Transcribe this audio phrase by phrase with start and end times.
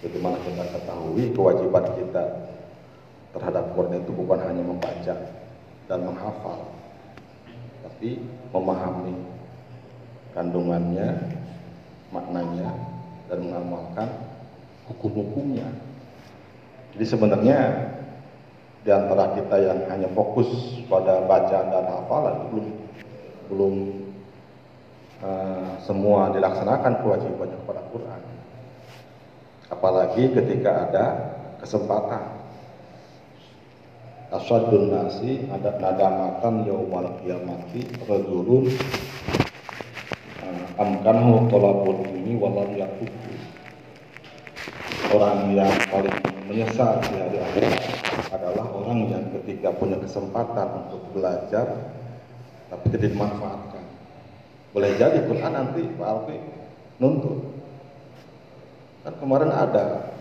[0.00, 2.24] Bagaimana kita ketahui kewajiban kita
[3.36, 5.14] terhadap Quran itu bukan hanya membaca
[5.86, 6.72] dan menghafal,
[7.84, 8.16] tapi
[8.48, 9.12] memahami
[10.32, 11.36] kandungannya,
[12.08, 12.70] maknanya,
[13.28, 14.08] dan mengamalkan
[14.88, 15.68] hukum-hukumnya.
[16.96, 17.58] Jadi sebenarnya
[18.80, 20.48] di antara kita yang hanya fokus
[20.88, 22.66] pada bacaan dan hafalan belum
[23.52, 23.74] belum
[25.20, 28.29] uh, semua dilaksanakan kewajibannya kepada Quran.
[29.70, 31.06] Apalagi ketika ada
[31.62, 32.42] kesempatan.
[34.30, 38.70] Asyadun nasi ada nadamatan yaumal kiamati rajulun
[40.38, 43.30] uh, amkanahu talabul ini walam yakubu
[45.10, 46.14] orang yang paling
[46.46, 47.74] menyesal di hari akhirat
[48.30, 51.66] adalah orang yang ketika punya kesempatan untuk belajar
[52.70, 53.82] tapi tidak dimanfaatkan.
[54.70, 56.38] Boleh jadi Quran nanti Pak Alfi
[57.02, 57.59] nuntut.
[59.00, 60.12] Kan kemarin ada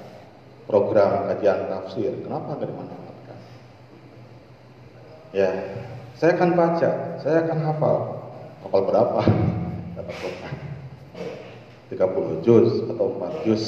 [0.70, 3.38] program kajian tafsir, kenapa nggak dimanfaatkan?
[5.36, 5.50] Ya,
[6.16, 7.98] saya akan baca, saya akan hafal.
[8.64, 9.22] Hafal berapa?
[9.98, 10.56] Dapat Quran.
[11.90, 13.64] 30 juz atau 4 juz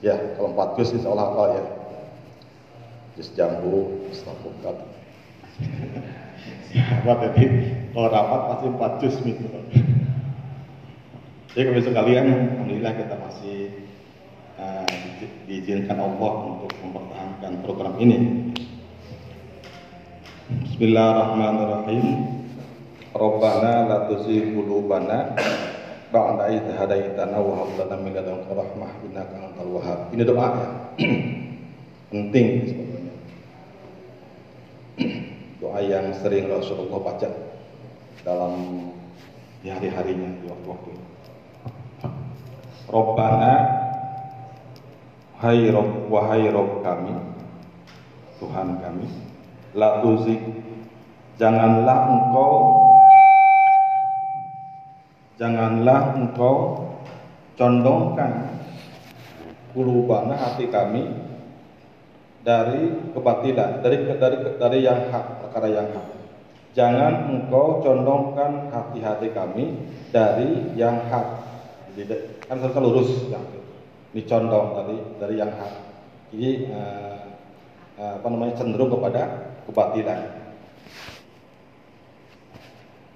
[0.00, 1.64] Ya, kalau empat juz insya Allah hafal ya.
[3.20, 4.76] Juz jambu, istafukat.
[7.04, 7.44] Apa jadi
[7.92, 9.44] kalau rapat pasti empat juz gitu.
[11.50, 13.89] Jadi kalau sekalian, alhamdulillah kita masih
[14.60, 14.84] uh,
[15.48, 18.18] diizinkan Allah untuk mempertahankan program ini.
[20.50, 22.06] Bismillahirrahmanirrahim.
[23.10, 25.34] Rabbana la tuzigh qulubana
[26.14, 29.98] ba'da idh hadaitana wa hab lana min ladunka rahmah innaka antal wahhab.
[30.14, 30.68] Ini doa ya.
[32.10, 33.14] Penting sebetulnya.
[35.62, 37.30] doa yang sering Rasulullah baca
[38.22, 38.54] dalam
[39.60, 40.90] di hari-harinya di waktu-waktu
[42.88, 43.54] Robbana
[45.40, 47.16] Hai Rob, wahai Rob kami
[48.36, 49.08] Tuhan kami
[49.72, 50.36] La tuzik
[51.40, 52.52] Janganlah engkau
[55.40, 56.84] janganlah engkau
[57.56, 58.60] condongkan
[59.72, 61.08] kulubana hati kami
[62.44, 66.06] dari kebatilan, dari dari dari yang hak, perkara yang hak.
[66.76, 71.48] Jangan engkau condongkan hati-hati kami dari yang hak.
[71.96, 73.59] Jadi kan harus lurus yang
[74.10, 74.74] ini condong
[75.22, 75.72] dari yang hak.
[76.34, 77.18] Jadi uh,
[77.98, 79.22] uh, apa namanya cenderung kepada
[79.66, 80.20] kebatilan.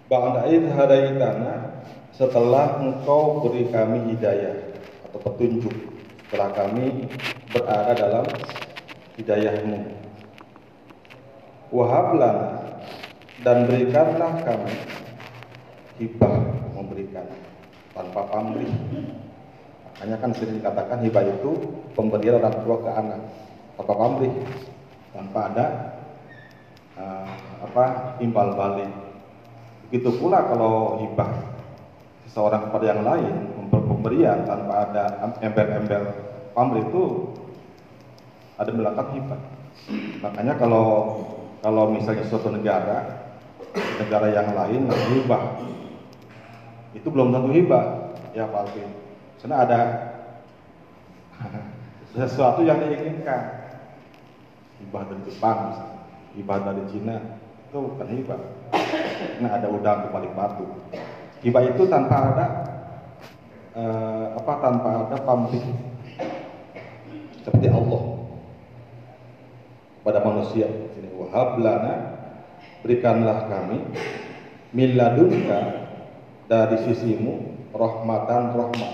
[0.06, 1.82] Ba'da id hadaitana
[2.15, 4.55] setelah engkau beri kami hidayah
[5.10, 5.75] atau petunjuk
[6.28, 7.11] setelah kami
[7.50, 8.26] berada dalam
[9.19, 9.94] hidayahmu
[11.75, 12.62] wahablah
[13.43, 14.75] dan berikanlah kami
[15.99, 16.38] hibah
[16.75, 17.26] memberikan
[17.94, 18.71] tanpa pamrih
[19.94, 21.50] makanya kan sering dikatakan hibah itu
[21.94, 23.21] pemberian orang tua ke anak
[23.78, 24.34] tanpa pamrih
[25.15, 25.66] tanpa ada
[26.99, 27.31] uh,
[27.62, 27.84] apa
[28.19, 28.91] imbal balik
[29.88, 31.31] begitu pula kalau hibah
[32.27, 33.55] seorang kepada yang lain
[34.05, 35.05] pemberian tanpa ada
[35.41, 36.05] embel-embel
[36.53, 37.32] pamrih itu
[38.61, 39.41] ada melakukan hibah.
[40.21, 40.87] Makanya kalau
[41.65, 43.25] kalau misalnya suatu negara
[43.75, 45.56] negara yang lain hibah
[46.93, 48.91] itu belum tentu hibah ya Pak Alvin.
[49.44, 49.81] Karena ada
[52.16, 53.69] sesuatu yang diinginkan.
[54.81, 55.60] Hibah dari Jepang
[56.34, 57.16] hibah dari Cina
[57.71, 58.41] itu bukan hibah
[58.75, 60.66] karena ada udang di balik batu.
[61.43, 62.47] Hibah itu tanpa ada
[63.75, 65.62] uh, apa tanpa ada pamrih.
[67.43, 68.03] Seperti Allah.
[70.05, 70.69] Pada manusia.
[70.69, 71.93] Ini wahablana
[72.84, 73.81] berikanlah kami
[74.72, 75.61] miladunka
[76.49, 78.94] dari sisimu rahmatan rahmat.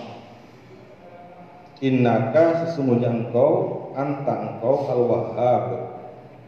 [1.81, 5.65] Innaka sesungguhnya engkau anta engkau al wahhab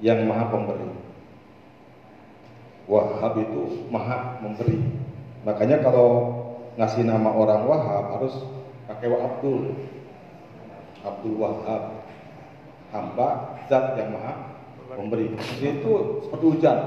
[0.04, 0.92] yang maha pemberi.
[2.84, 4.76] Wahhab itu maha memberi.
[5.48, 6.36] Makanya kalau
[6.76, 8.44] ngasih nama orang Wahab harus
[8.84, 9.72] pakai wa Abdul.
[11.00, 12.04] Abdul Wahab.
[12.92, 14.52] Hamba zat yang maha
[15.00, 15.32] memberi.
[15.64, 16.78] Itu seperti hujan,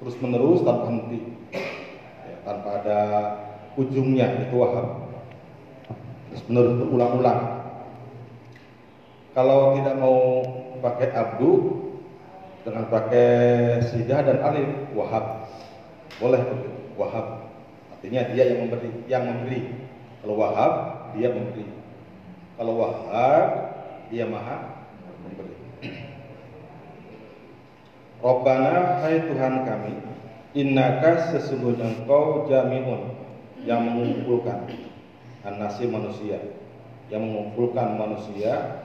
[0.00, 1.20] terus menerus tanpa henti,
[1.52, 3.00] ya, tanpa ada
[3.76, 5.04] ujungnya itu Wahab.
[6.32, 7.53] Terus menerus berulang-ulang.
[9.34, 10.46] Kalau tidak mau
[10.78, 11.52] pakai abdu
[12.62, 13.28] dengan pakai
[13.82, 15.50] sidah dan alif wahab
[16.22, 16.40] boleh
[16.94, 17.44] wahab
[18.04, 19.64] Artinya dia yang memberi, yang memberi.
[20.20, 20.72] Kalau Wahab
[21.16, 21.64] dia memberi.
[22.60, 23.48] Kalau Wahab
[24.12, 24.84] dia Maha
[25.24, 25.56] memberi.
[28.20, 29.94] Robbana hai Tuhan kami,
[30.52, 33.16] innaka sesungguhnya engkau jami'un
[33.64, 34.68] yang mengumpulkan
[35.40, 36.44] anasi manusia,
[37.08, 38.83] yang mengumpulkan manusia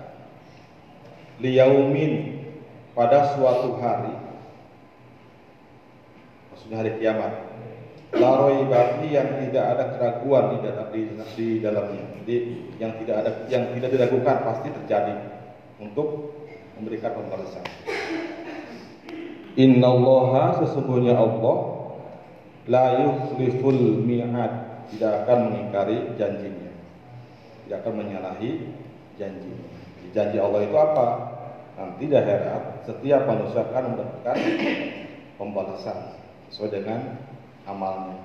[1.40, 2.44] liyaumin
[2.92, 4.12] pada suatu hari
[6.52, 7.50] maksudnya hari kiamat
[8.16, 11.02] laroi bagi yang tidak ada keraguan di, dalam, di,
[11.38, 12.04] di dalamnya.
[12.20, 12.36] Jadi
[12.82, 15.16] yang tidak ada yang tidak diragukan pasti terjadi
[15.78, 16.34] untuk
[16.74, 17.66] memberikan pembalasan.
[19.54, 21.58] Innallaha sesungguhnya Allah
[22.66, 24.54] la yukhliful mi'ad
[24.90, 26.74] tidak akan mengingkari janjinya.
[27.66, 28.52] Tidak akan menyalahi
[29.22, 29.79] janjinya
[30.16, 31.08] janji Allah itu apa
[31.80, 34.38] nanti di akhirat setiap manusia akan mendapatkan
[35.40, 35.98] pembalasan
[36.52, 37.20] sesuai dengan
[37.64, 38.18] amalnya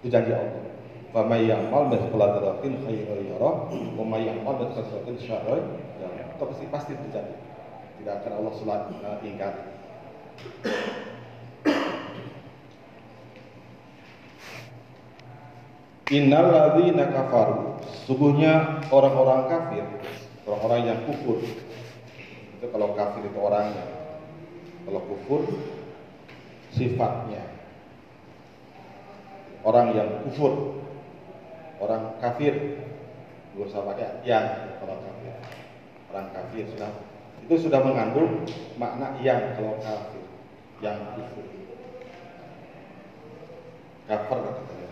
[0.00, 0.70] itu janji Allah
[1.10, 3.66] Fama ya'mal mithqala dzarratin khairan yarah
[3.98, 5.62] wa may ya'mal mithqala dzarratin syarran
[5.98, 6.38] yarah.
[6.38, 7.34] Itu pasti pasti terjadi.
[7.98, 9.62] Tidak akan Allah sulat uh, ingkari.
[16.14, 19.86] Innal ladzina kafaru sungguhnya orang-orang kafir,
[20.50, 21.38] orang-orang yang kufur.
[22.58, 23.86] Itu kalau kafir itu orangnya.
[24.82, 25.46] Kalau kufur
[26.74, 27.46] sifatnya
[29.62, 30.82] orang yang kufur,
[31.78, 32.54] orang kafir,
[33.54, 35.36] gak usah pakai yang kalau kafir,
[36.10, 36.90] orang kafir sudah
[37.44, 38.44] itu sudah mengandung
[38.80, 40.24] makna yang kalau kafir,
[40.80, 41.46] yang kufur.
[44.08, 44.86] Kafir katanya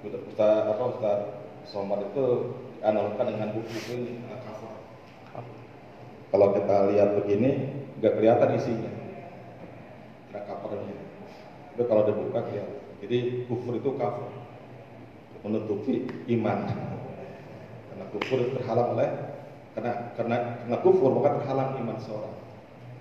[0.00, 1.18] Ustaz apa Ustaz
[1.68, 4.24] Somad itu analogkan dengan buku ini.
[6.30, 7.50] Kalau kita lihat begini
[7.98, 8.90] nggak kelihatan isinya,
[10.30, 10.96] ada covernya.
[11.74, 12.78] Itu kalau dibuka kelihatan.
[13.02, 13.18] Jadi
[13.50, 14.30] kufur itu kafir
[15.42, 16.06] menutupi
[16.38, 16.58] iman.
[17.90, 19.10] Karena kufur terhalang oleh
[19.74, 22.36] karena karena karena kufur maka terhalang iman seorang.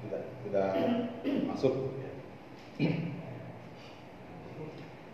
[0.07, 0.69] Tidak tidak
[1.45, 1.73] masuk.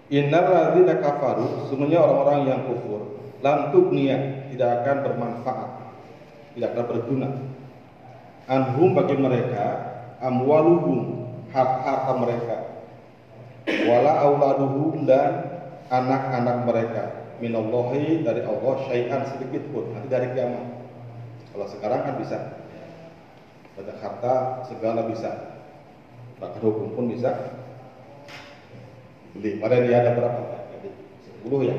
[0.05, 5.71] Innal ladzina kafaru, semuanya orang-orang yang kufur, lam tugniya tidak akan bermanfaat,
[6.53, 7.29] tidak akan berguna.
[8.45, 9.65] Anhum bagi mereka,
[10.21, 12.57] amwaluhum, harta mereka,
[13.89, 15.49] wala auladuhum dan
[15.89, 17.03] anak-anak mereka.
[17.35, 20.65] Minallahi dari Allah syai'an sedikit pun nanti dari kiamat.
[21.51, 22.37] Kalau sekarang kan bisa.
[23.75, 25.59] Banyak harta segala bisa.
[26.39, 27.31] Bahkan hukum pun bisa.
[29.35, 30.41] Beli pada dia ada berapa?
[30.79, 30.89] Jadi
[31.43, 31.75] 10 ya.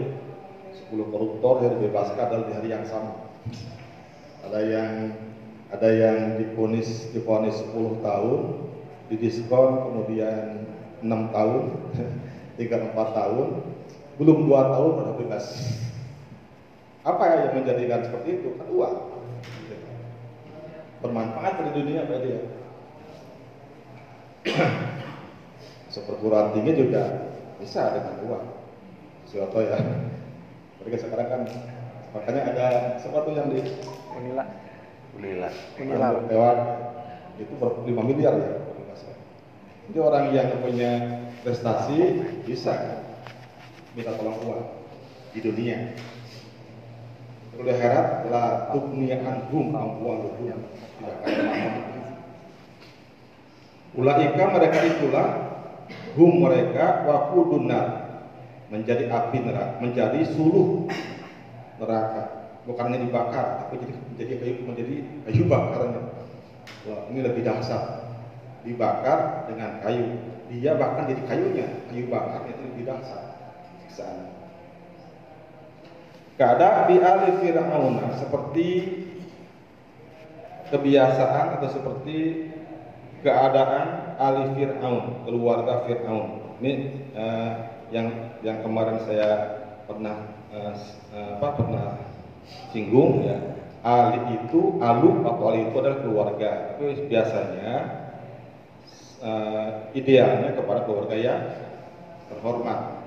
[0.93, 3.17] 10 koruptor yang dibebaskan dalam di hari yang sama.
[4.45, 4.91] Ada yang
[5.77, 8.41] ada yang diponis diponis 10 tahun
[9.13, 10.67] didiskon kemudian
[11.05, 11.63] enam tahun,
[12.59, 13.49] tiga empat tahun,
[14.19, 15.45] belum dua tahun sudah bebas.
[17.07, 18.59] Apa yang menjadikan seperti itu?
[18.59, 18.97] Kan uang.
[21.05, 22.41] Bermanfaat di dunia apa dia?
[25.95, 27.31] Seperguruan tinggi juga
[27.63, 28.47] bisa dengan uang.
[29.31, 29.79] Suatu ya.
[30.83, 31.43] Mereka sekarang kan
[32.11, 32.67] makanya ada
[32.99, 33.63] sesuatu yang di
[34.19, 34.66] Unila.
[35.17, 35.49] Unila.
[35.81, 36.09] Unila.
[36.29, 36.59] lewat
[37.37, 38.67] itu ber 5 miliar ya
[39.87, 40.93] jadi orang yang punya
[41.47, 43.07] prestasi bisa
[43.95, 44.63] minta tolong uang
[45.31, 45.95] di dunia.
[47.55, 50.59] Kalau akhirat la tugni anhum amwaluhum
[50.99, 51.85] tidak akan.
[53.97, 55.29] Ulaika mereka itulah
[56.19, 57.87] hum mereka wakudunar
[58.69, 60.91] menjadi api neraka, menjadi suluh
[61.79, 62.51] neraka.
[62.67, 64.86] Bukan hanya dibakar, tapi jadi menjadi kayu menjadi
[65.27, 66.03] kayu bakarnya.
[66.87, 68.07] Wah, ini lebih dahsyat
[68.63, 70.07] dibakar dengan kayu.
[70.47, 73.23] Dia bahkan jadi kayunya, kayu bakar itu lebih dahsyat
[73.87, 74.31] siksaan.
[76.37, 78.69] Keadaan di ali Fir'aun seperti
[80.69, 82.51] kebiasaan atau seperti
[83.25, 86.55] keadaan ali Fir'aun, keluarga Fir'aun.
[86.61, 86.73] Ini
[87.17, 87.53] uh,
[87.91, 89.59] yang yang kemarin saya
[89.89, 90.75] pernah uh,
[91.41, 91.87] apa pernah
[92.71, 93.56] singgung ya.
[93.87, 96.51] Ali itu, alu atau ali itu adalah keluarga.
[96.75, 97.75] Tapi biasanya
[99.23, 101.43] uh, idealnya kepada keluarga yang
[102.27, 102.99] terhormat.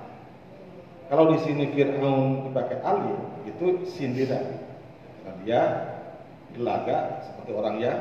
[1.12, 4.56] Kalau di sini Fir'aun dipakai alif, itu sindiran.
[5.20, 5.62] Karena dia
[6.56, 7.98] gelaga seperti orang yang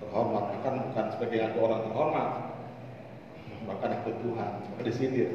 [0.00, 2.28] terhormat, bahkan bukan sebagai orang terhormat,
[3.68, 5.30] bahkan itu Tuhan, maka disindir.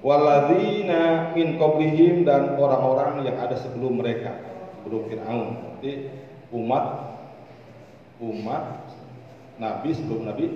[0.00, 4.32] Waladina min qablihim dan orang-orang yang ada sebelum mereka,
[4.80, 5.48] sebelum Fir'aun.
[5.80, 6.08] Jadi
[6.56, 6.84] umat
[8.20, 8.64] umat
[9.60, 10.46] Nabi sebelum Nabi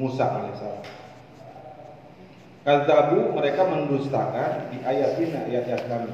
[0.00, 0.84] Musa alaihissalam.
[2.64, 6.12] Kazabu mereka mendustakan di ayatina ayat-ayat kami.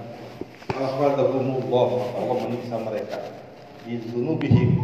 [0.74, 3.18] Akhadahumullah maka Allah menyiksa mereka
[3.86, 4.82] di dzunubihim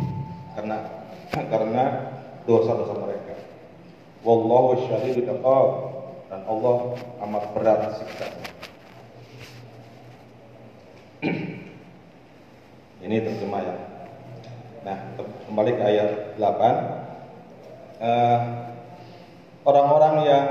[0.54, 0.86] karena
[1.34, 1.84] karena
[2.46, 3.34] dosa-dosa mereka.
[4.22, 5.85] Wallahu syadidul iqab
[6.26, 8.26] dan Allah amat berat siksa.
[13.06, 13.74] Ini terjemah ya.
[14.82, 14.98] Nah,
[15.46, 17.06] kembali ke ayat 8.
[17.96, 18.40] Eh,
[19.62, 20.46] orang-orang yang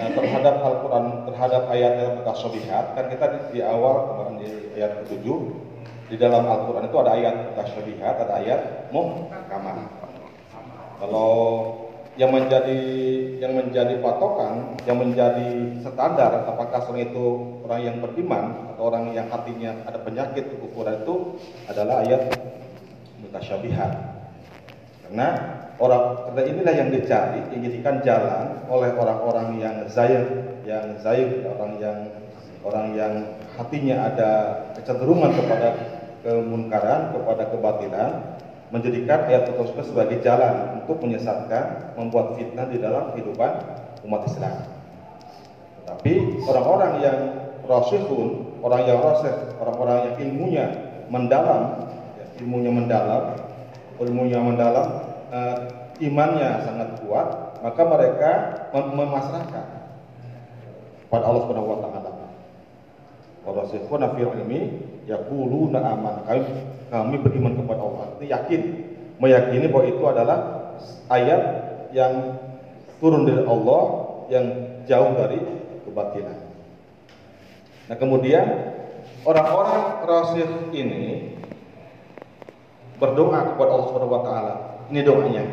[0.00, 5.26] eh, terhadap Al-Quran, terhadap ayat-ayat mutasyabihat, kan kita di, di awal kemarin di ayat ke-7
[6.12, 8.60] di dalam Al-Quran itu ada ayat mutasyabihat, ada ayat
[8.92, 9.76] muhkamah.
[11.00, 11.32] Kalau
[12.20, 12.80] yang menjadi
[13.40, 17.24] yang menjadi patokan, yang menjadi standar apakah seorang itu
[17.64, 21.40] orang yang beriman atau orang yang hatinya ada penyakit kekufuran itu
[21.72, 22.28] adalah ayat
[23.24, 23.92] mutasyabihat.
[25.08, 25.28] Karena
[25.80, 30.28] orang karena inilah yang dicari, yang dijadikan jalan oleh orang-orang yang zaid,
[30.68, 31.98] yang zaid, orang yang
[32.62, 33.14] orang yang
[33.56, 34.30] hatinya ada
[34.76, 35.68] kecenderungan kepada
[36.22, 38.12] kemunkaran, kepada kebatilan,
[38.72, 43.52] menjadikan ayat tersebut sebagai jalan untuk menyesatkan, membuat fitnah di dalam kehidupan
[44.08, 44.64] umat Islam.
[45.84, 47.18] Tetapi orang-orang yang
[47.68, 48.28] rasyihun,
[48.64, 50.66] orang yang rasyih, orang-orang yang ilmunya
[51.12, 53.22] mendalam, ya, ilmunya mendalam,
[54.00, 54.88] ilmunya mendalam,
[55.28, 55.56] uh,
[56.00, 57.28] imannya sangat kuat,
[57.60, 58.30] maka mereka
[58.72, 59.66] mem memasrahkan
[61.12, 62.10] pada Allah Subhanahu wa taala.
[63.42, 64.60] Warasikhuna fil ilmi
[65.06, 66.22] yaquluna aman.
[66.26, 66.40] Kami
[66.92, 68.04] kami beriman kepada Allah.
[68.18, 68.60] Itu yakin,
[69.16, 70.38] meyakini bahwa itu adalah
[71.08, 71.42] ayat
[71.96, 72.36] yang
[73.00, 73.82] turun dari Allah
[74.28, 74.46] yang
[74.84, 75.40] jauh dari
[75.88, 76.38] kebatilan.
[77.90, 78.46] Nah, kemudian
[79.26, 81.34] orang-orang rasyid ini
[83.00, 84.54] berdoa kepada Allah Subhanahu wa taala.
[84.92, 85.44] Ini doanya.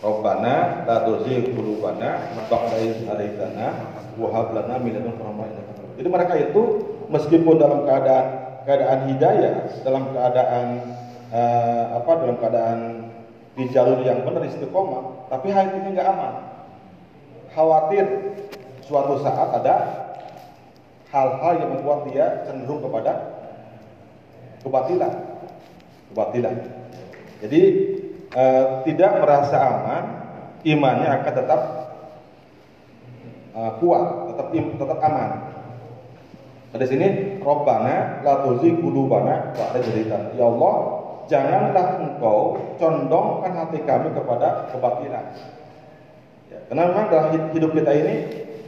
[0.00, 3.84] Rabbana la tuzigh qulubana ba'da idh hadaitana
[4.16, 5.64] wa lana min ladunka rahmatan.
[6.00, 6.62] Jadi mereka itu
[7.12, 10.66] meskipun dalam keadaan keadaan hidayah, dalam keadaan
[11.32, 12.78] uh, apa dalam keadaan
[13.56, 16.34] di jalur yang benar istiqomah, tapi hatinya nggak aman.
[17.50, 18.06] Khawatir
[18.86, 19.76] suatu saat ada
[21.10, 23.12] hal-hal yang membuat dia cenderung kepada
[24.62, 25.12] kebatilan.
[26.14, 26.56] Kebatilan.
[27.42, 27.60] Jadi
[28.34, 30.04] uh, tidak merasa aman,
[30.62, 31.60] imannya akan tetap
[33.54, 35.30] uh, kuat, tetap tetap aman.
[36.70, 40.36] Pada sini Robbana la tuzigh qulubana ba'da cerita.
[40.36, 40.74] Ya Allah,
[41.26, 45.24] janganlah engkau condongkan hati kami kepada kebatilan.
[46.52, 48.14] Ya, karena memang dalam hidup kita ini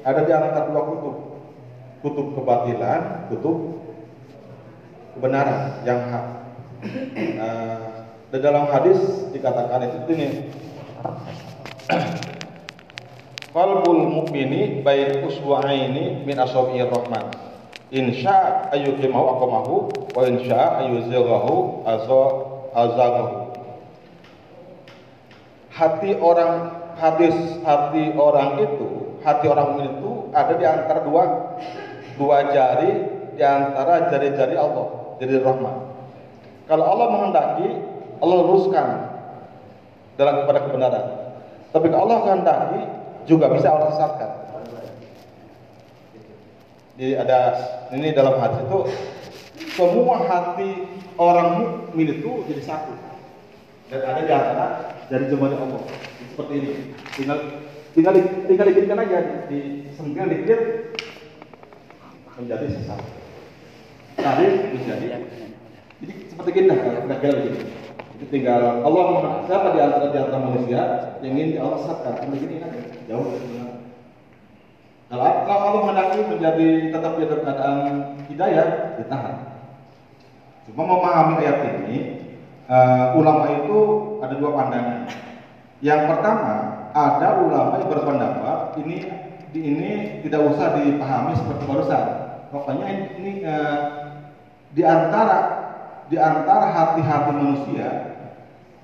[0.03, 1.17] ada di antara dua kutub.
[2.03, 3.79] Kutub kebatilan, kutub
[5.15, 6.27] kebenaran yang hak.
[7.39, 7.79] Nah,
[8.33, 8.99] di dalam hadis
[9.31, 10.29] dikatakan itu ini
[13.53, 17.52] Qalbul mu'mini bain uswa'aini min asabi'ir rahman
[17.93, 19.75] insya ayyukimahu aqamahu
[20.17, 21.85] wa insya ayyuzighahu
[22.73, 23.53] azagahu
[25.69, 28.89] hati orang hadis hati orang itu
[29.21, 31.25] hati orang itu ada di antara dua
[32.17, 32.93] dua jari
[33.37, 35.93] di antara jari-jari Allah jari Rahman.
[36.65, 37.69] Kalau Allah menghendaki
[38.25, 38.89] Allah luruskan
[40.17, 41.07] dalam kepada kebenaran.
[41.73, 42.81] Tapi kalau Allah kehendaki
[43.29, 44.42] juga bisa Allah sesatkan
[47.01, 47.39] jadi ada
[47.97, 48.79] ini dalam hadis itu
[49.73, 50.85] semua hati
[51.17, 52.93] orang mukmin itu jadi satu.
[53.89, 54.67] Dan ada di antara
[55.09, 55.83] dari jemaah Allah.
[56.33, 56.71] Seperti ini.
[57.17, 57.39] Tinggal
[57.97, 58.13] tinggal
[58.49, 59.19] tinggal dikitkan aja
[59.49, 60.61] di sengkel dikit
[62.37, 63.01] menjadi sesat.
[64.17, 64.47] Tadi
[64.77, 65.07] menjadi
[66.03, 67.65] jadi seperti kita kira-kira begitu.
[68.21, 69.05] Itu tinggal Allah
[69.49, 70.81] siapa di antara di antara manusia
[71.25, 72.29] yang ingin Allah sesatkan.
[72.33, 72.73] Begini kan
[73.09, 73.33] jauh
[75.13, 77.81] kalau Allah menghendaki menjadi tetap di keadaan
[78.33, 79.37] hidayah, ditahan.
[80.65, 81.97] Cuma memahami ayat ini,
[82.65, 83.79] uh, ulama itu
[84.25, 85.13] ada dua pandangan.
[85.85, 86.53] Yang pertama,
[86.97, 88.97] ada ulama yang berpendapat ini
[89.53, 92.05] ini tidak usah dipahami seperti barusan.
[92.49, 93.81] Pokoknya ini, ini uh,
[94.73, 95.39] di antara
[96.09, 98.17] di antara hati-hati manusia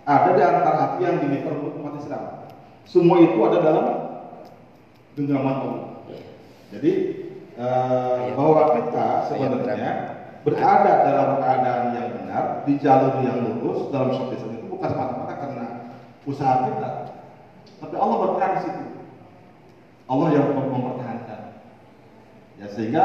[0.05, 2.53] ada di antara hati yang dimiliki umat Islam.
[2.85, 3.87] Semua itu ada dalam
[5.17, 5.88] genggaman Allah.
[6.69, 6.93] Jadi
[7.57, 9.93] uh, bahwa kita sebenarnya
[10.45, 15.67] berada dalam keadaan yang benar di jalur yang lurus dalam suatu itu bukan semata-mata karena
[16.29, 16.91] usaha kita,
[17.81, 18.85] tapi Allah berperan di situ.
[20.09, 21.41] Allah yang mempertahankan.
[22.59, 23.05] Ya sehingga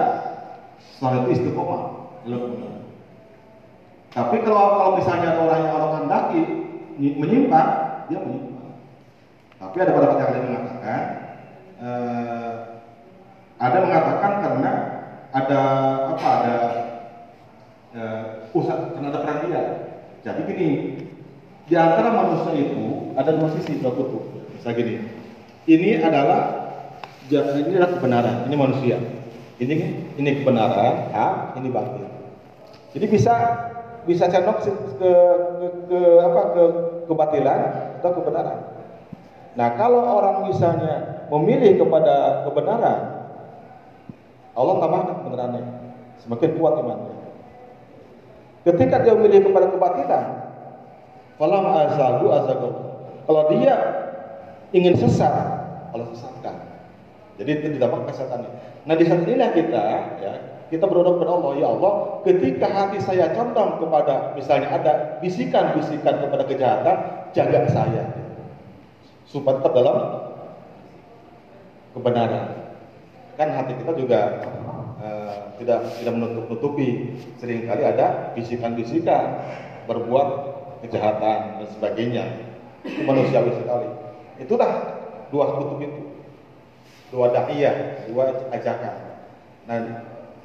[0.97, 2.15] soal itu istiqomah
[4.13, 6.41] Tapi kalau kalau misalnya orang yang orang hendaki
[6.95, 7.69] menyimpang,
[8.07, 8.77] dia menyimpang.
[9.59, 11.01] Tapi ada beberapa yang lain mengatakan
[11.81, 12.51] eh,
[13.57, 14.71] ada mengatakan karena
[15.33, 15.61] ada
[16.13, 16.55] apa ada
[17.93, 18.05] ya,
[18.53, 19.63] pusat karena ada peran dia.
[20.23, 20.69] Jadi gini,
[21.67, 24.23] di antara manusia itu ada dua sisi dua kutub.
[24.63, 25.03] Saya gini,
[25.67, 26.71] ini adalah
[27.27, 28.97] ini adalah kebenaran, ini manusia.
[29.61, 29.75] Ini
[30.17, 32.09] ini kebenaran, ya, ini batin.
[32.93, 33.33] Jadi bisa
[34.03, 34.67] bisa ke, ke,
[34.99, 36.63] ke, ke apa ke
[37.07, 37.59] kebatilan
[38.01, 38.59] atau kebenaran.
[39.53, 43.12] Nah, kalau orang misalnya memilih kepada kebenaran,
[44.53, 45.63] Allah tambahkan kebenarannya,
[46.21, 47.15] semakin kuat imannya.
[48.63, 50.23] Ketika dia memilih kepada kebatilan,
[51.35, 52.69] falam azagu azagu.
[53.27, 53.73] Kalau dia
[54.71, 55.33] ingin sesat,
[55.91, 56.55] Allah sesatkan.
[57.41, 58.51] Jadi itu didapat kesesatannya.
[58.85, 59.83] Nah di saat inilah kita,
[60.21, 60.33] ya,
[60.69, 61.93] kita berdoa kepada Allah, ya Allah,
[62.23, 66.97] ketika hati saya condong kepada, misalnya ada bisikan-bisikan kepada kejahatan,
[67.33, 68.03] jaga saya,
[69.27, 69.97] supaya tetap dalam
[71.97, 72.62] kebenaran.
[73.33, 74.21] Kan hati kita juga
[75.01, 79.41] uh, tidak tidak menutup-nutupi, sering kali ada bisikan-bisikan
[79.89, 80.27] berbuat
[80.85, 82.25] kejahatan dan sebagainya.
[82.85, 83.89] Itu manusiawi sekali.
[84.37, 84.71] Itulah
[85.33, 85.99] dua kutub itu
[87.09, 88.95] dua da'iyah, dua ajakan.
[89.69, 89.77] Nah,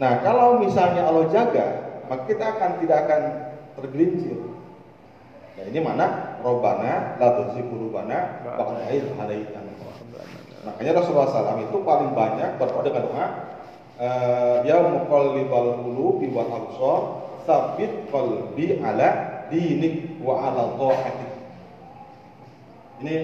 [0.00, 1.66] nah kalau misalnya Allah jaga,
[2.08, 3.20] maka kita akan tidak akan
[3.80, 4.38] tergelincir.
[5.58, 6.06] Nah, ini mana?
[6.38, 9.87] Robana la qulubana ba'da idh hadaitana.
[10.66, 13.26] Makanya Rasulullah SAW itu paling banyak berdoa dengan doa
[14.02, 17.00] uh, ya muqallibal qulubi wal absar
[17.46, 21.30] sabit qalbi ala dinik wa ala dha'atik.
[22.98, 23.16] Ini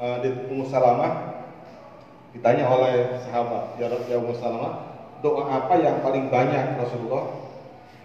[0.00, 1.34] uh, di Ummu Salamah
[2.34, 7.30] Ditanya oleh sahabat, ya ya Salamah, doa apa yang paling banyak Rasulullah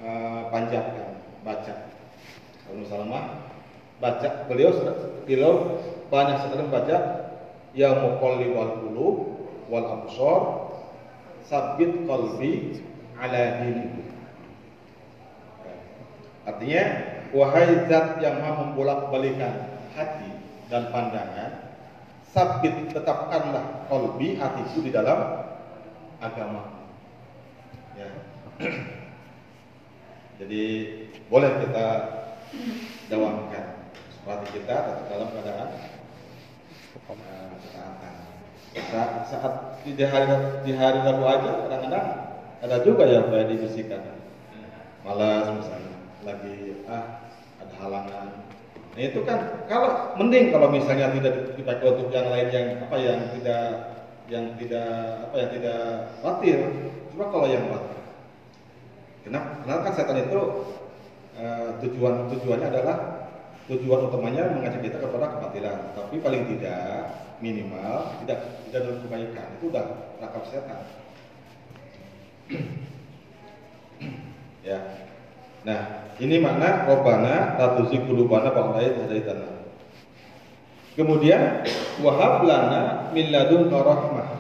[0.06, 1.74] uh, panjatkan, baca?
[2.70, 3.50] Ummu Salamah
[3.98, 4.70] baca beliau
[5.26, 5.82] beliau
[6.14, 6.98] banyak sekali baca
[7.80, 9.16] ya muqallibal qulub
[9.72, 10.42] wal absar
[11.48, 12.84] sabit qalbi
[13.16, 14.04] ala dini.
[16.44, 16.84] Artinya
[17.32, 20.28] wahai zat yang maha membolak-balikan hati
[20.68, 21.72] dan pandangan
[22.36, 25.48] sabit tetapkanlah kolbi hatiku di dalam
[26.20, 26.84] agama.
[27.96, 28.10] Ya.
[30.40, 30.64] Jadi
[31.32, 31.88] boleh kita
[33.08, 35.99] dawamkan seperti kita dalam keadaan.
[38.90, 39.54] Saat, saat
[39.86, 40.26] di hari
[40.66, 42.08] di hari Rabu aja kadang-kadang
[42.60, 44.02] ada juga yang kayak dibersihkan
[45.06, 45.94] malas misalnya
[46.26, 47.22] lagi ah
[47.62, 48.50] ada halangan
[48.90, 53.20] Nah itu kan kalau mending kalau misalnya tidak dipakai untuk yang lain yang apa yang
[53.38, 53.66] tidak
[54.30, 54.90] yang tidak
[55.30, 55.82] apa yang tidak
[56.26, 56.60] batil.
[57.14, 58.02] Cuma kalau yang batil.
[59.24, 59.50] Kenapa?
[59.62, 60.42] Karena kan setan itu
[61.38, 62.98] uh, tujuan tujuannya adalah
[63.70, 65.94] tujuan utamanya mengajak kita kepada kebatilan.
[65.94, 69.86] Tapi paling tidak minimal tidak tidak dalam kebaikan itu udah
[70.20, 70.82] rakam setan.
[74.68, 74.80] ya.
[75.64, 75.80] Nah,
[76.18, 79.60] ini makna Robbana ratuzi kulubana dari tanah.
[80.98, 81.64] Kemudian
[82.04, 84.40] wahab lana min ladun rahmah.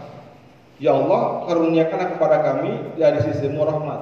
[0.79, 3.99] Ya Allah, karuniakanlah kepada kami dari sisimu rahmat.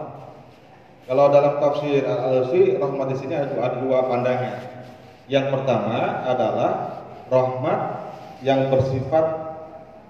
[1.10, 4.77] Kalau dalam tafsir Al-Alusi, rahmat di sini ada dua pandangan.
[5.28, 7.80] Yang pertama adalah rahmat
[8.40, 9.26] yang bersifat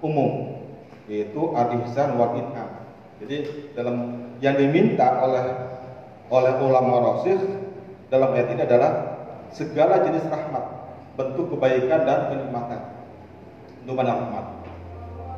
[0.06, 0.62] umum,
[1.10, 2.86] yaitu al-ihsan wal in'am.
[3.18, 3.38] Jadi
[3.74, 5.46] dalam yang diminta oleh
[6.30, 7.40] oleh ulama rasul
[8.14, 8.92] dalam ayat ini adalah
[9.50, 10.66] segala jenis rahmat,
[11.18, 12.82] bentuk kebaikan dan kenikmatan.
[13.82, 14.46] Itu mana rahmat?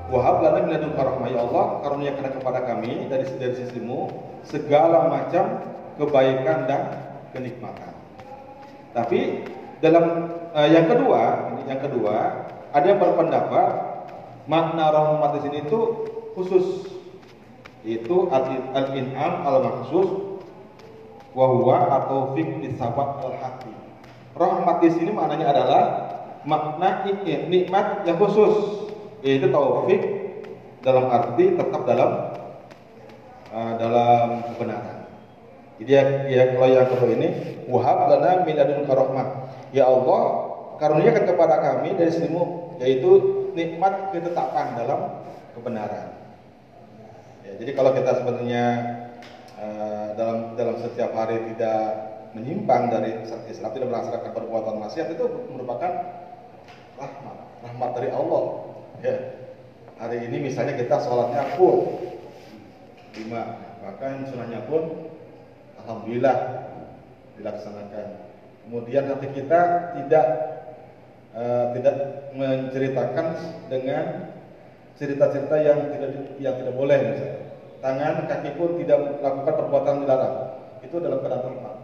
[0.10, 4.10] Wahab lana min ladunka rahmah ya Allah, karuniakan kepada kami dari dari sisimu
[4.44, 5.62] segala macam
[6.02, 6.82] kebaikan dan
[7.32, 7.94] kenikmatan.
[8.98, 9.46] Tapi
[9.80, 10.06] dalam
[10.52, 12.16] uh, yang kedua, ini yang kedua,
[12.76, 13.70] ada yang berpendapat
[14.50, 15.80] makna rahmat di sini itu
[16.36, 16.90] khusus
[17.88, 18.28] itu
[18.76, 20.40] al-in'am al-maksus
[21.32, 23.72] wahwa atau fik disabat al hati.
[24.36, 25.84] Rahmat di sini maknanya adalah
[26.44, 28.88] makna nikmat yang khusus
[29.24, 30.02] yaitu taufik
[30.80, 32.12] dalam arti tetap dalam
[33.52, 35.00] uh, dalam kebenaran.
[35.80, 37.28] Jadi ya, ya kalau yang kedua ini
[37.72, 39.28] wahab lana min ladunka rahmah.
[39.70, 40.22] Ya Allah,
[40.82, 43.10] karuniakan kepada kami dari sinimu yaitu
[43.54, 45.22] nikmat ketetapan dalam
[45.54, 46.16] kebenaran.
[47.46, 48.66] Ya, jadi kalau kita sebenarnya
[49.60, 51.80] Eh, dalam dalam setiap hari tidak
[52.32, 56.16] menyimpang dari Islam tidak melaksanakan perbuatan maksiat itu merupakan
[56.96, 58.44] rahmat rahmat dari Allah
[59.04, 59.16] ya
[60.00, 61.92] hari ini misalnya kita sholatnya full
[63.20, 65.12] lima bahkan sunnahnya pun
[65.84, 66.38] alhamdulillah
[67.36, 68.29] dilaksanakan
[68.70, 69.62] kemudian nanti kita
[69.98, 70.26] tidak
[71.34, 71.96] uh, tidak
[72.38, 73.26] menceritakan
[73.66, 74.30] dengan
[74.94, 80.36] cerita-cerita yang tidak yang tidak boleh misalnya tangan, kaki pun tidak melakukan perbuatan dilarang.
[80.84, 81.76] Itu dalam keadaan tempat.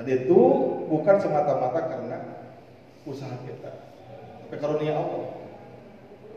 [0.00, 0.38] Dan itu
[0.88, 2.18] bukan semata-mata karena
[3.04, 3.72] usaha kita,
[4.48, 5.28] tapi karunia Allah.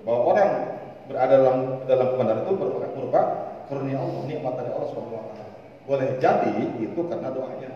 [0.03, 0.51] Bahwa orang
[1.07, 3.25] berada dalam dalam kebenaran itu merupakan
[3.71, 5.45] karunia Allah, nikmat dari Allah taala.
[5.87, 7.71] Boleh jadi itu karena doanya.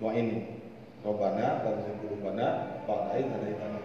[0.00, 0.60] Doa ini
[1.04, 2.46] Robana dan Robana
[2.84, 3.82] Ba'dain ada di tanah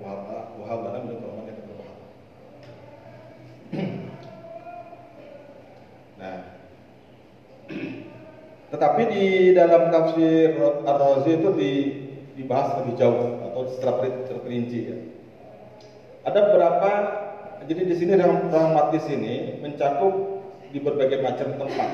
[0.00, 2.08] Wahab Wahab lana min rahmat yang berbahagia
[6.20, 6.36] Nah
[8.74, 11.72] tetapi di dalam tafsir Ar-Razi itu di,
[12.34, 14.98] dibahas lebih jauh atau secara terperinci ya.
[16.26, 16.90] Ada beberapa
[17.70, 20.42] jadi di sini rahmat di sini mencakup
[20.74, 21.90] di berbagai macam tempat.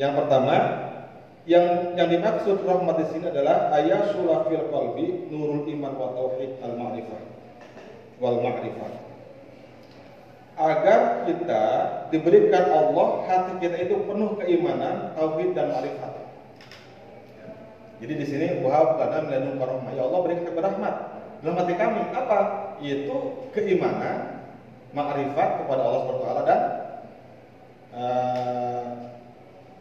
[0.00, 0.56] Yang pertama,
[1.44, 6.72] yang yang dimaksud rahmat di sini adalah ayat sulafil qalbi nurul iman wa tauhid al
[6.80, 7.22] ma'rifah
[8.16, 9.04] wal ma'rifah
[10.54, 11.62] agar kita
[12.14, 16.14] diberikan Allah hati kita itu penuh keimanan, tauhid dan marifat.
[17.98, 19.92] Jadi di sini wahab karena melindungi rahmat.
[19.98, 20.94] Ya Allah berikan kepada rahmat
[21.42, 22.38] dalam hati kami apa?
[22.82, 23.16] Yaitu
[23.50, 24.46] keimanan,
[24.94, 26.60] makrifat kepada Allah SWT dan
[27.94, 28.86] uh,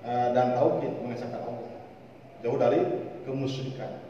[0.04, 1.74] uh, dan tauhid mengesahkan Allah.
[2.44, 2.80] Jauh dari
[3.24, 4.04] kemusyrikan.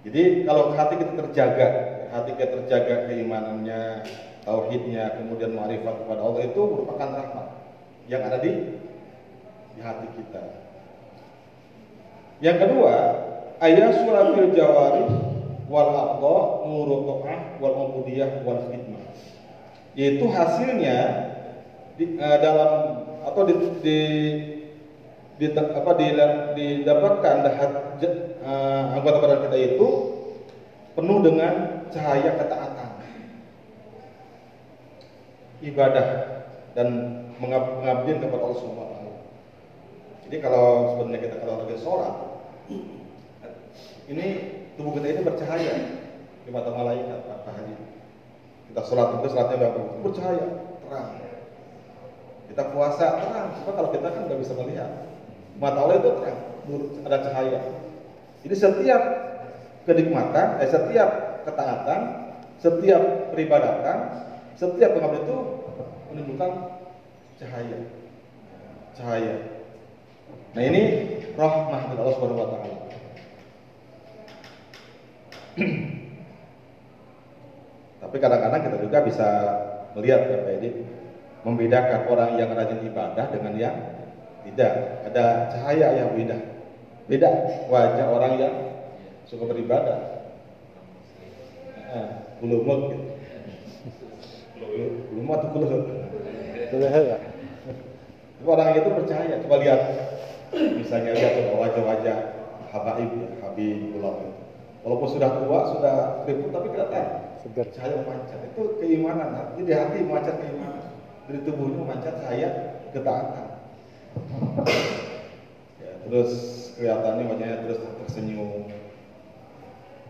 [0.00, 1.68] Jadi kalau hati kita terjaga,
[2.08, 4.04] hati kita terjaga keimanannya,
[4.44, 7.46] tauhidnya, kemudian ma'rifat kepada Allah itu merupakan rahmat
[8.08, 8.52] yang ada di
[9.76, 10.44] di hati kita.
[12.40, 12.94] Yang kedua,
[13.60, 15.04] ayat surah fil jawari
[15.68, 16.96] wal aqda nuru
[17.60, 19.04] wal ubudiyah wal khidmah.
[19.92, 20.98] Yaitu hasilnya
[22.00, 23.54] di, uh, dalam atau di,
[23.84, 23.98] di
[25.40, 26.06] di apa di,
[26.52, 27.36] didapatkan
[28.44, 29.88] uh, anggota badan kita itu
[30.92, 32.90] penuh dengan cahaya ketaatan
[35.64, 36.06] ibadah
[36.76, 36.88] dan
[37.40, 39.12] mengabdi kepada Allah Subhanahu
[40.28, 42.14] Jadi kalau sebenarnya kita kalau lagi sholat,
[44.06, 44.26] ini
[44.78, 45.74] tubuh kita ini bercahaya
[46.46, 47.18] di mata malaikat.
[48.70, 49.80] Kita sholat itu sholatnya berapa?
[50.06, 50.46] Bercahaya,
[50.86, 51.19] terang.
[52.50, 54.90] Kita puasa terang, sebab kalau kita kan nggak bisa melihat.
[55.62, 56.38] Mata Allah itu terang,
[57.06, 57.60] ada cahaya.
[58.42, 59.02] Jadi setiap
[59.86, 61.10] kenikmatan, eh, setiap
[61.46, 62.00] ketaatan,
[62.58, 64.20] setiap peribadatan
[64.60, 65.38] setiap pengabdian itu
[66.12, 66.50] menunjukkan
[67.40, 67.78] cahaya.
[68.92, 69.34] Cahaya.
[70.52, 70.82] Nah ini
[71.32, 72.76] rahmah dari Allah Subhanahu wa taala.
[78.04, 79.28] Tapi kadang-kadang kita juga bisa
[79.96, 80.70] melihat ya Pak Edi,
[81.40, 83.76] membedakan orang yang rajin ibadah dengan yang
[84.44, 84.72] tidak.
[85.08, 86.38] Ada cahaya yang beda.
[87.08, 87.30] Beda
[87.66, 88.54] wajah orang yang
[89.26, 89.98] suka beribadah.
[92.40, 92.56] Gitu
[95.10, 95.82] belum atau belum
[96.70, 96.86] belum
[98.46, 99.34] orang itu percaya.
[99.44, 99.80] Coba lihat.
[100.50, 102.16] Misalnya lihat coba wajah-wajah
[102.70, 104.32] habaib ya, habib pulau itu.
[104.80, 107.06] Walaupun sudah tua sudah keriput tapi kelihatan.
[107.44, 107.66] Segar.
[107.72, 109.28] Cahaya memancar itu keimanan.
[109.36, 110.79] Hati di hati memancar keimanan
[111.30, 112.50] dari tubuhnya memancar cahaya
[112.90, 113.46] ketaatan.
[115.78, 116.32] Ya, terus
[116.74, 118.66] kelihatannya wajahnya terus tersenyum.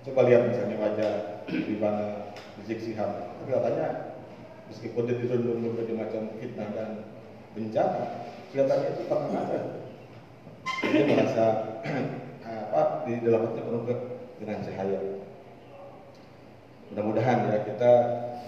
[0.09, 1.13] Coba lihat misalnya wajah
[1.45, 4.17] di mana Rizik Sihab kelihatannya
[4.73, 7.05] meskipun dia dirundung berbagai macam fitnah dan
[7.53, 9.61] bencana kelihatannya itu tenang ada.
[10.89, 11.45] Dia merasa
[12.49, 13.85] apa di dalam hati penuh
[14.41, 15.20] dengan cahaya
[16.91, 17.93] mudah-mudahan ya kita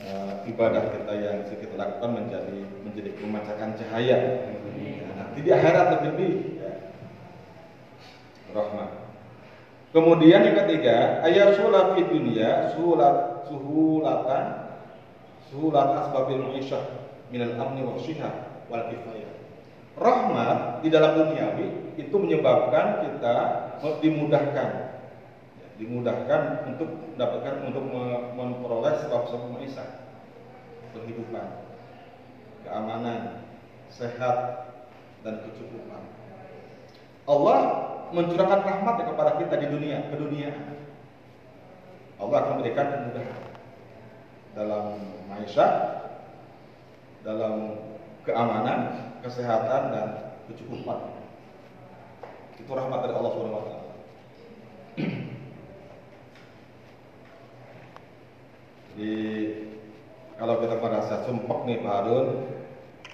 [0.07, 4.19] uh, ibadah kita yang kita lakukan menjadi menjadi memancarkan cahaya
[4.51, 6.73] nah, nanti di akhirat lebih ya.
[8.51, 8.91] rahmat
[9.95, 14.45] kemudian yang ketiga ayat sulat di dunia sulat suhulatan
[15.53, 17.03] suhulat asbabil ma'isyah
[17.33, 19.33] minal amni wa syihah wal kifayah.
[19.97, 23.37] Rahmat di dalam duniawi itu menyebabkan kita
[24.01, 24.89] dimudahkan ya,
[25.83, 26.87] dimudahkan untuk
[27.19, 27.83] mendapatkan untuk
[28.39, 29.89] memperoleh sebab-sebab ma'isyah
[30.95, 31.47] kehidupan,
[32.63, 33.43] keamanan,
[33.91, 34.71] sehat
[35.27, 36.03] dan kecukupan.
[37.27, 37.59] Allah
[38.15, 40.55] mencurahkan rahmat kepada kita di dunia, ke dunia.
[42.23, 43.43] Allah akan memberikan kemudahan
[44.55, 44.87] dalam
[45.27, 45.67] maisha,
[47.27, 47.83] dalam
[48.23, 50.07] keamanan, kesehatan dan
[50.47, 51.19] kecukupan.
[52.63, 53.91] Itu rahmat dari Allah Subhanahu wa taala.
[58.93, 59.17] Jadi
[60.37, 62.29] kalau kita merasa sumpah nih Pak Harun,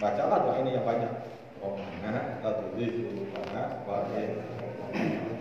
[0.03, 1.12] bacalah doa ini yang banyak.
[1.59, 4.43] Rohana, tatuzi, ulupana, bahagia,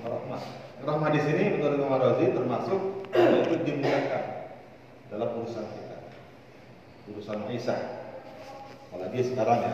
[0.06, 0.41] rahmat.
[0.82, 2.82] Rahmat di sini menurut Imam Razi termasuk
[3.13, 4.23] itu dimudahkan
[5.13, 5.97] dalam urusan kita.
[7.13, 7.76] Urusan Isa
[8.89, 9.73] apalagi sekarang ya.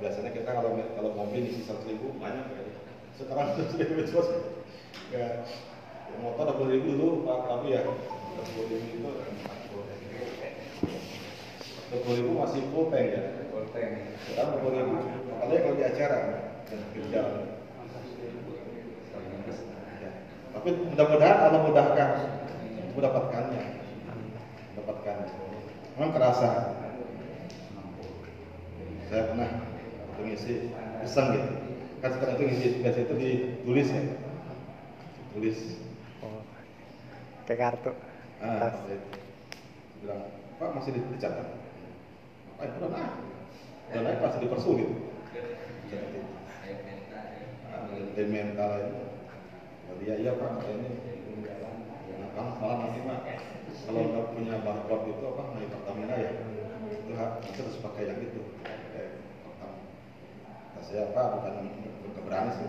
[0.00, 2.62] Biasanya kita kalau kalau mobil isi seratus ribu banyak ya.
[3.16, 4.20] Sekarang seratus ribu itu
[5.14, 5.44] ya,
[6.20, 7.80] motor dua ribu dulu pak Prabu ya
[8.34, 8.46] dua
[12.02, 13.22] puluh ribu masih full tank ya
[13.54, 13.90] full tank
[14.26, 14.94] sekarang dua puluh ribu
[15.30, 16.18] apalagi kalau di acara
[16.66, 17.20] dan kerja
[20.54, 22.10] Tapi mudah-mudahan Allah mudahkan
[22.96, 23.64] mendapatkannya,
[24.72, 25.16] mendapatkan.
[25.92, 26.50] Memang kerasa.
[29.12, 29.50] Saya pernah
[30.16, 30.72] mengisi
[31.04, 31.50] pesan gitu.
[32.00, 34.02] Kan sekarang itu ngisi tugas itu ditulis ya,
[35.36, 35.58] tulis.
[36.24, 36.40] Oh.
[37.44, 37.92] Kayak kartu.
[38.44, 39.00] Ah, saya
[40.04, 40.20] bilang,
[40.60, 41.48] Pak masih dicatat.
[42.52, 42.76] Apa ya?
[42.76, 43.12] Udah naik.
[43.88, 44.94] Udah naik pasti dipersu gitu.
[48.12, 49.00] Dari mental itu.
[49.88, 50.88] Oh, dia iya Pak, ini
[52.14, 53.20] Nah, kamu salah nanti Pak.
[53.88, 56.32] Kalau nggak punya barcode itu apa, naik Pertamina ya.
[57.00, 58.44] Itu harus pakai yang itu.
[58.60, 59.88] Pertamina.
[60.52, 61.54] Kata saya Pak, bukan
[62.12, 62.68] bukan berani sih.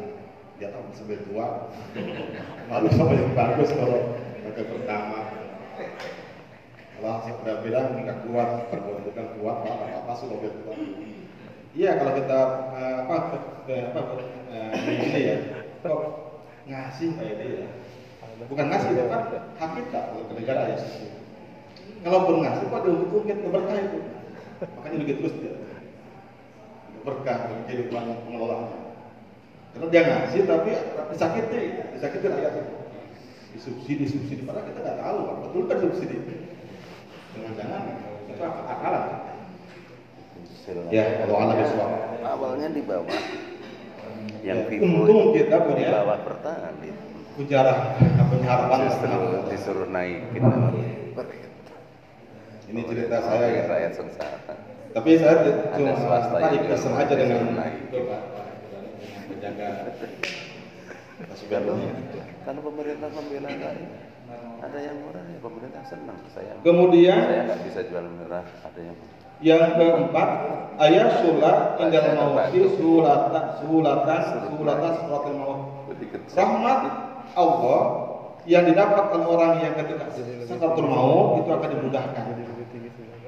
[0.55, 1.67] Dia tahu sampai tua.
[2.71, 5.34] Lalu sama yang bagus kalau pakai pertama.
[7.05, 8.81] Kalau saya udah bilang nggak kuat, kan
[9.37, 10.73] kuat, Pak, apa apa sudah kuat.
[11.77, 12.39] Iya, kalau kita
[12.73, 13.15] eh, apa
[13.69, 14.01] ke, apa
[14.49, 15.37] eh, ini ya,
[15.85, 16.01] kok
[16.65, 17.67] ngasih kayak dia ya.
[18.49, 20.77] Bukan ngasih itu kan hak kita ke negara ya.
[22.01, 23.99] Kalau belum ngasih, ada untuk kita berkah itu.
[24.65, 25.53] Makanya begitu terus dia.
[27.05, 28.79] Berkah bagi kehidupan pengelolaannya.
[29.77, 30.73] Karena dia ngasih tapi
[31.13, 31.61] disakiti,
[32.01, 32.53] disakiti rakyat.
[33.53, 35.35] Disubsidi, subsidi, padahal kita nggak tahu, Pak.
[35.45, 36.44] betul kan subsidi.
[37.35, 37.81] Jangan-jangan
[38.31, 39.03] itu akalan.
[40.89, 41.85] Ya, kalau anak biswa.
[42.25, 43.05] awalnya di bawah
[44.41, 47.05] yang Ya, Vivo untung itu kita di punya bawah pertahanan itu
[47.37, 49.13] Ujarah punya harapan justru
[49.53, 50.41] disuruh naikin
[52.65, 53.63] Ini cerita saya ya.
[53.69, 54.39] rakyat sengsara
[54.89, 55.37] Tapi saya
[55.77, 57.75] cuma swasta apa, yang aja dengan naik.
[59.29, 59.69] menjaga
[62.45, 64.14] kalau pemerintah membela rakyat
[64.65, 68.95] ada yang murah ya pemerintah senang saya Kemudian saya nggak bisa jual murah ada yang
[68.97, 69.19] murah.
[69.43, 70.29] yang keempat
[70.79, 72.77] ayat sulat indal mauti terbantu.
[72.79, 74.19] sulatan sulatan
[74.55, 75.59] sulatan suratul maut.
[76.35, 76.79] Rahmat
[77.35, 77.81] Allah
[78.45, 80.05] yang didapat oleh orang yang ketika
[80.45, 82.23] sakaratul maut itu akan dimudahkan.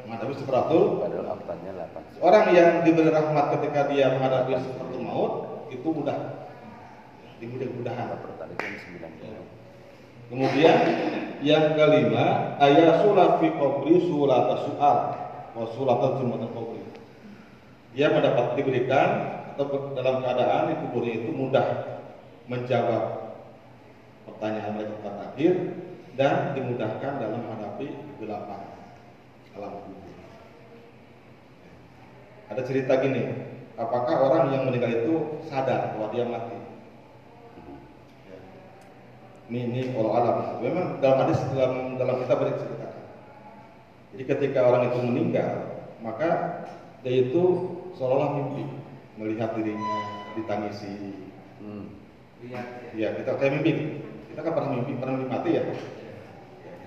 [0.07, 5.31] Menghadapi sakaratul padahal angkanya 8 Orang yang diberi rahmat ketika dia menghadapi sakaratul maut
[5.69, 6.47] itu mudah.
[7.37, 8.17] Dimudah-mudahan.
[8.17, 9.66] pertalikan 9
[10.27, 10.77] Kemudian
[11.39, 14.97] yang kelima ayat sulat fi qabri sulat soal
[15.55, 16.83] wa sulat jumatan qabri.
[17.95, 19.09] Dia mendapat diberikan
[19.57, 21.67] atau dalam keadaan di kuburnya itu mudah
[22.45, 23.33] menjawab
[24.29, 25.53] pertanyaan mereka terakhir
[26.13, 28.61] dan dimudahkan dalam menghadapi kegelapan
[29.57, 29.97] alam kubur.
[32.47, 33.23] Ada cerita gini,
[33.75, 35.15] apakah orang yang meninggal itu
[35.49, 36.56] sadar bahwa dia mati?
[39.47, 39.55] Ya.
[39.55, 40.59] Ini ini kalau alam.
[40.59, 43.03] Memang dalam hadis dalam dalam kitab ada diceritakan.
[44.11, 45.51] Jadi ketika orang itu meninggal,
[46.03, 46.29] maka
[47.03, 47.43] dia itu
[47.95, 48.63] seolah mimpi
[49.15, 49.97] melihat dirinya
[50.35, 50.93] ditangisi.
[51.63, 51.85] hmm.
[52.95, 53.71] Ya kita kayak mimpi.
[54.33, 55.63] Kita kan pernah mimpi, pernah mimpi mati ya.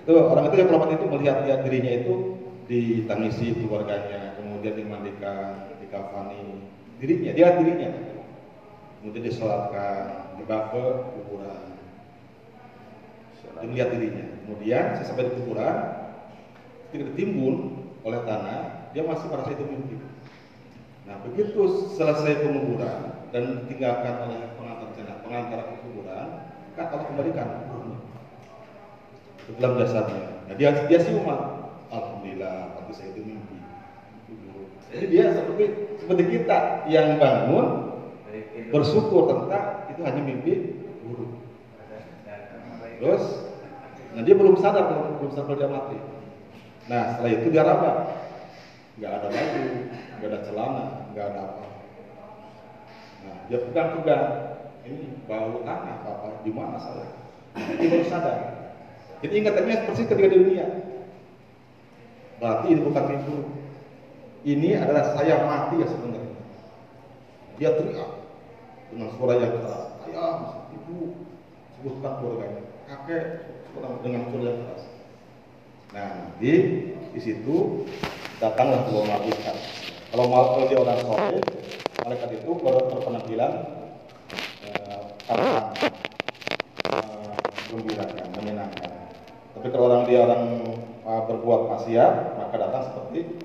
[0.01, 2.13] Itu orang itu yang kalau mati itu melihat dia dirinya itu
[2.71, 6.71] ditangisi keluarganya, kemudian dimandikan, dikafani
[7.01, 7.89] dirinya, dia dirinya.
[9.01, 10.83] Kemudian disolatkan, dibawa ke
[11.17, 11.70] kuburan.
[13.59, 14.25] Dia melihat dirinya.
[14.45, 15.75] Kemudian sesampai di kuburan,
[16.89, 17.55] ketika ditimbun
[18.07, 19.95] oleh tanah, dia masih merasa itu mimpi.
[21.07, 26.27] Nah, begitu selesai penguburan dan ditinggalkan oleh pengantar jenazah, pengantar ke kuburan,
[26.77, 27.99] kan Allah kembalikan ruhnya
[29.43, 30.25] ke dalam jasadnya.
[30.47, 31.67] Nah, dia dia siuman.
[31.91, 33.59] Alhamdulillah, waktu saya itu mimpi.
[34.91, 35.63] Jadi dia seperti
[36.03, 37.95] seperti kita yang bangun
[38.71, 40.53] bersyukur tentang itu hanya mimpi.
[43.01, 43.25] Terus,
[44.13, 45.97] nah dia belum sadar kalau belum sadar dia mati.
[46.85, 47.91] Nah setelah itu dia raba,
[49.01, 49.63] nggak ada baju,
[50.21, 51.65] nggak ada celana, nggak ada apa.
[53.25, 54.27] Nah dia pegang-pegang,
[54.85, 57.09] ini bau tanah apa apa, di mana saya?
[57.57, 58.37] Dia baru sadar.
[59.25, 60.65] Jadi ingatannya persis ketika di dunia.
[62.37, 63.37] Berarti ini bukan mimpi.
[64.41, 66.37] Ini adalah saya mati ya sebenarnya.
[67.57, 68.09] Dia teriak
[68.93, 69.93] dengan suara yang keras.
[70.09, 71.13] Ayah, ibu,
[71.77, 72.70] sebutkan keluarganya.
[72.91, 74.83] Sebutkan dengan yang keras.
[75.95, 76.51] Nah, nanti
[77.15, 77.87] di situ
[78.43, 79.55] datanglah dua malaikat.
[80.11, 81.39] Kalau mal kalau dia orang soleh,
[82.03, 83.51] malaikat itu ber- berpenampilan
[84.67, 85.71] eh, tampan,
[86.91, 87.35] eh,
[87.71, 88.91] gembirakan, menyenangkan.
[89.55, 90.43] Tapi kalau orang dia orang
[91.07, 93.39] eh, berbuat maksiat, maka datang seperti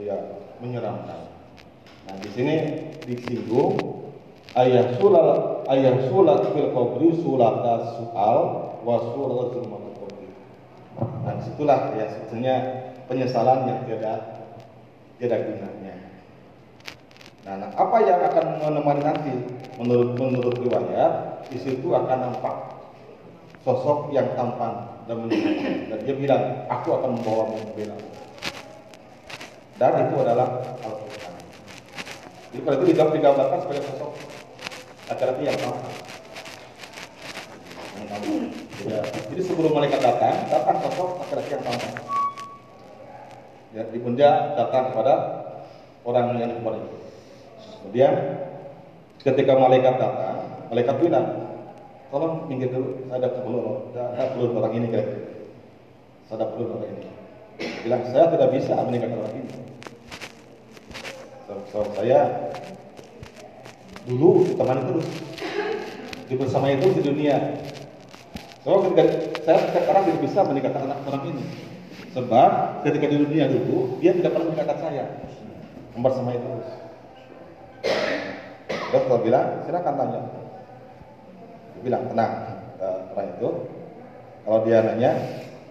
[0.00, 0.16] ya
[0.64, 1.28] menyeramkan.
[2.08, 2.54] Nah, di sini
[3.04, 4.05] disinggung
[4.56, 8.38] ayat sulat ayat sulat fil qabri sulata sual
[8.80, 10.28] wa sulat zulmatul qabri.
[10.96, 12.54] Nah, di situlah ya sebetulnya
[13.04, 14.18] penyesalan yang tidak
[15.20, 15.94] tidak gunanya.
[17.44, 19.34] Nah, nah, apa yang akan menemani nanti
[19.76, 22.56] menurut menurut riwayat di situ akan nampak
[23.62, 25.86] sosok yang tampan dan menyukai.
[25.90, 27.94] Dan dia bilang, aku akan membawa membela.
[29.76, 30.48] Dan itu adalah
[30.82, 31.34] Al-Quran.
[32.50, 34.35] Jadi kalau itu digambar- digambarkan sebagai sosok
[35.06, 35.58] laki-laki yang.
[38.86, 39.00] Ya.
[39.02, 41.92] Jadi sebelum malaikat datang, datang sosok laki-laki yang tampan.
[43.74, 45.14] Ya, ibunda datang kepada
[46.06, 46.96] orang yang itu.
[47.82, 48.14] Kemudian
[49.20, 50.36] ketika malaikat datang,
[50.70, 51.26] malaikat bilang,
[52.14, 53.60] tolong minggir dulu, saya ada perlu,
[53.92, 55.04] saya perlu orang ini kira
[56.30, 57.10] Saya ada perlu orang ini.
[57.82, 59.54] Bilang, saya tidak bisa meninggalkan orang ini.
[61.46, 62.50] So, so, saya
[64.06, 65.06] dulu ditemani terus,
[66.30, 67.36] di bersama itu di dunia.
[68.66, 69.02] So, ketika
[69.46, 71.44] saya sekarang tidak bisa meninggalkan anak orang ini.
[72.16, 75.04] Sebab ketika di dunia dulu, dia tidak pernah meninggalkan saya.
[75.94, 76.70] Bersama itu terus.
[78.66, 80.20] Terus kalau bilang, silakan tanya.
[81.76, 82.32] Dia bilang, tenang.
[82.80, 83.48] Eh, Orang itu,
[84.42, 85.10] kalau dia nanya,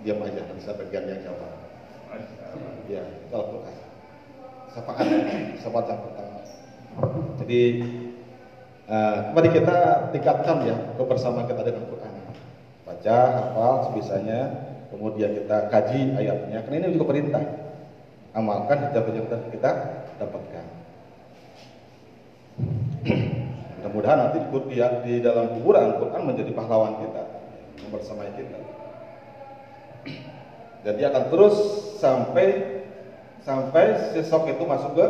[0.05, 0.41] diam aja.
[0.45, 1.51] Nanti saya bagian yang jawab.
[2.85, 3.75] Ya, itu Al-Quran.
[4.71, 5.07] Syafaat,
[5.59, 6.39] syafaat yang pertama.
[7.41, 7.61] Jadi,
[8.89, 12.13] eh, mari kita tingkatkan ya kebersamaan kita dengan Al-Quran.
[12.85, 14.41] Baca, hafal sebisanya,
[14.93, 16.61] kemudian kita kaji ayatnya.
[16.65, 17.43] Karena ini juga perintah.
[18.35, 19.71] Amalkan hijab yang kita
[20.19, 20.65] dapatkan.
[23.79, 27.23] Mudah-mudahan nanti di, di, di dalam kuburan Quran menjadi pahlawan kita,
[27.79, 28.59] yang bersamai kita.
[30.83, 31.55] Dan dia akan terus
[32.01, 32.47] sampai
[33.45, 35.07] sampai sesok itu masuk ke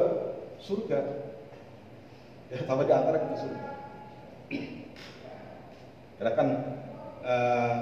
[0.59, 1.24] surga.
[2.53, 3.71] Ya, sampai diantar ke surga.
[6.15, 6.47] Karena kan
[7.25, 7.77] eh,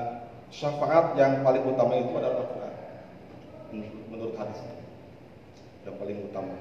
[0.54, 2.74] syafaat yang paling utama itu adalah Al-Quran.
[4.08, 4.64] Menurut hadis
[5.84, 6.56] yang paling utama.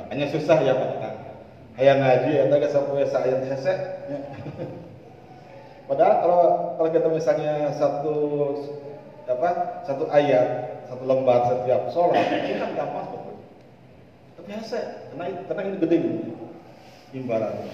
[0.00, 0.90] Makanya susah ya Pak.
[1.76, 3.74] Hayang ngaji ya tadi sampai saya hese.
[4.08, 4.18] Ya.
[5.88, 6.42] Padahal kalau
[6.78, 8.14] kalau kita misalnya satu
[9.26, 13.29] apa satu ayat satu lembar setiap sholat itu kan gampang
[14.50, 14.82] Tapi hese
[15.14, 16.14] karena karena ini gede ini
[17.14, 17.70] imbalannya.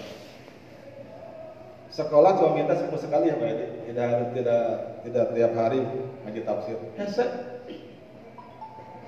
[1.89, 3.67] Sekolah cuma minta sepuluh sekali ya Pak ya.
[3.89, 4.65] Tidak tidak
[5.09, 5.81] tidak tiap hari
[6.29, 6.77] ngaji tafsir.
[7.01, 7.25] Hese.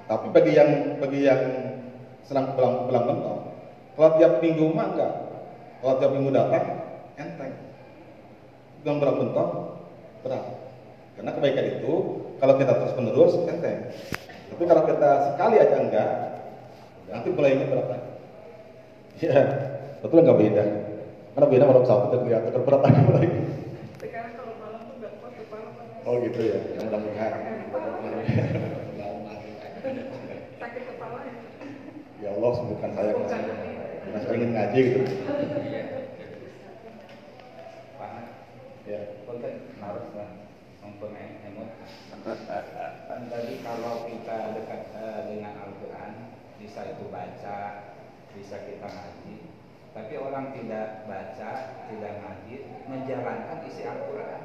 [0.08, 1.42] Tapi bagi yang bagi yang
[2.24, 3.52] senang belang belang mentong,
[4.00, 5.12] kalau tiap minggu mah enggak.
[5.84, 6.64] Kalau tiap minggu datang
[7.20, 7.52] enteng.
[8.80, 9.52] Bukan belang mentong
[10.24, 10.44] berat.
[11.20, 11.92] Karena kebaikan itu
[12.40, 13.92] kalau kita terus menerus enteng.
[14.56, 16.10] Tapi kalau kita sekali aja enggak,
[17.08, 18.10] nanti mulainya berat lagi.
[19.18, 19.40] Ya,
[20.04, 20.64] betul nggak beda.
[21.34, 23.28] Karena beda kalau itu kelihatan terberat lagi mulai.
[23.98, 25.70] Sekarang kalau malam tuh nggak kuat kepala.
[26.06, 27.32] Oh gitu ya, yang mudah-mudahan.
[30.58, 31.34] Sakit kepala ya.
[32.18, 33.12] Ya Allah sembuhkan saya
[34.18, 35.00] saya ingin ngaji gitu.
[38.88, 39.00] Ya.
[39.28, 40.30] konten harus lah
[40.80, 41.68] mempunyai emot.
[43.04, 46.12] Kan tadi kalau kita dekat eh, dengan Al-Quran,
[46.58, 47.58] bisa itu baca,
[48.34, 49.34] bisa kita ngaji.
[49.94, 51.50] Tapi orang tidak baca,
[51.90, 54.42] tidak ngaji, menjalankan isi Al-Quran.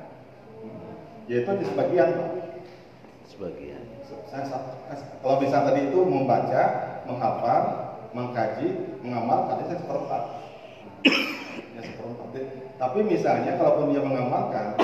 [1.28, 2.32] Ya itu di sebagian Pak.
[3.28, 3.82] Sebagian.
[4.30, 6.64] Saya, saya- kalau bisa tadi itu membaca,
[7.10, 7.62] menghafal,
[8.14, 10.24] mengkaji, mengamalkan, itu saya seperempat.
[11.74, 12.28] ya seperempat.
[12.78, 14.78] Tapi misalnya kalaupun dia mengamalkan,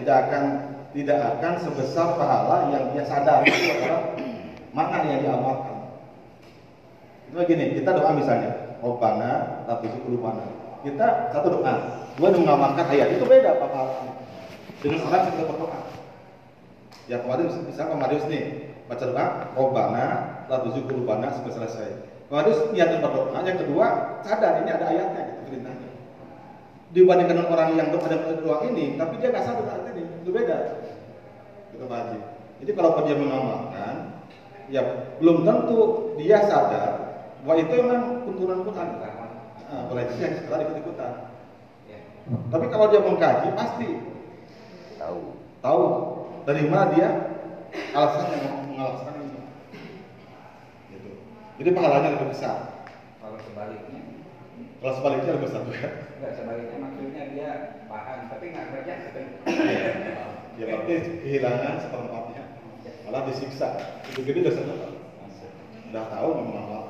[0.00, 0.44] tidak akan
[0.90, 4.02] tidak akan sebesar pahala yang dia sadar itu adalah
[4.74, 5.69] mana yang diamalkan.
[7.30, 10.42] Itu begini, kita doa misalnya, Robbana, Ratusi Kulubana.
[10.82, 11.74] Kita satu doa,
[12.18, 14.18] dua mengamalkan ayat, itu beda pahalanya.
[14.82, 15.78] Dengan orang yang berdoa.
[17.06, 18.44] Ya kemarin misalnya Pak Marius nih
[18.86, 19.26] baca doa
[19.58, 20.06] Robbana
[20.46, 21.88] la tuzigh qulubana sampai selesai.
[22.30, 23.86] Marius niat yang berdoa, yang kedua
[24.26, 25.90] sadar ini ada ayatnya gitu perintahnya.
[26.90, 30.30] Dibandingkan dengan orang yang doa dan doa ini, tapi dia nggak sadar artinya ini, itu
[30.34, 30.56] beda.
[31.80, 32.18] Pak Haji.
[32.60, 33.94] Jadi kalau dia mengamalkan,
[34.68, 34.82] ya
[35.16, 35.78] belum tentu
[36.20, 36.99] dia sadar
[37.44, 38.88] bahwa itu memang tuntunan Quran.
[39.70, 41.12] Nah, berarti yang setelah ikut-ikutan.
[41.86, 41.98] Ya.
[42.50, 43.88] Tapi kalau dia mengkaji pasti
[45.00, 45.20] Tahu.
[45.64, 45.82] tahu
[46.44, 47.08] dari mana dia
[47.94, 49.40] alasannya mau mengalasan ini.
[50.92, 51.10] Gitu.
[51.62, 52.84] Jadi pahalanya lebih besar.
[53.22, 54.00] Kalau sebaliknya,
[54.80, 55.88] Kalau sebaliknya lebih besar juga.
[56.20, 57.50] enggak sebaliknya maksudnya dia
[57.88, 58.94] paham, tapi nggak kerja.
[60.58, 62.42] Ya berarti kehilangan seperempatnya.
[63.08, 63.68] Malah disiksa.
[64.12, 64.98] Itu gede senang.
[65.90, 66.89] Udah tahu mau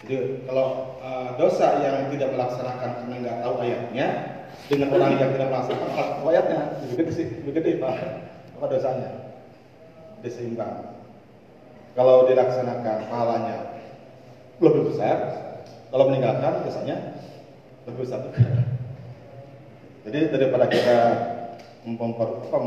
[0.00, 4.08] Jadi kalau eh, dosa yang tidak melaksanakan karena nggak tahu ayatnya
[4.66, 6.60] dengan orang yang tidak melaksanakan tahu ayatnya
[6.96, 7.96] gede sih, gede pak.
[8.56, 9.10] Apa dosanya?
[10.24, 11.00] Diseimbang.
[11.92, 13.56] Kalau dilaksanakan pahalanya
[14.60, 15.16] lebih besar,
[15.90, 16.96] kalau meninggalkan dosanya
[17.88, 18.44] lebih besar juga.
[20.08, 20.98] Jadi daripada kita
[21.84, 22.58] memper apa,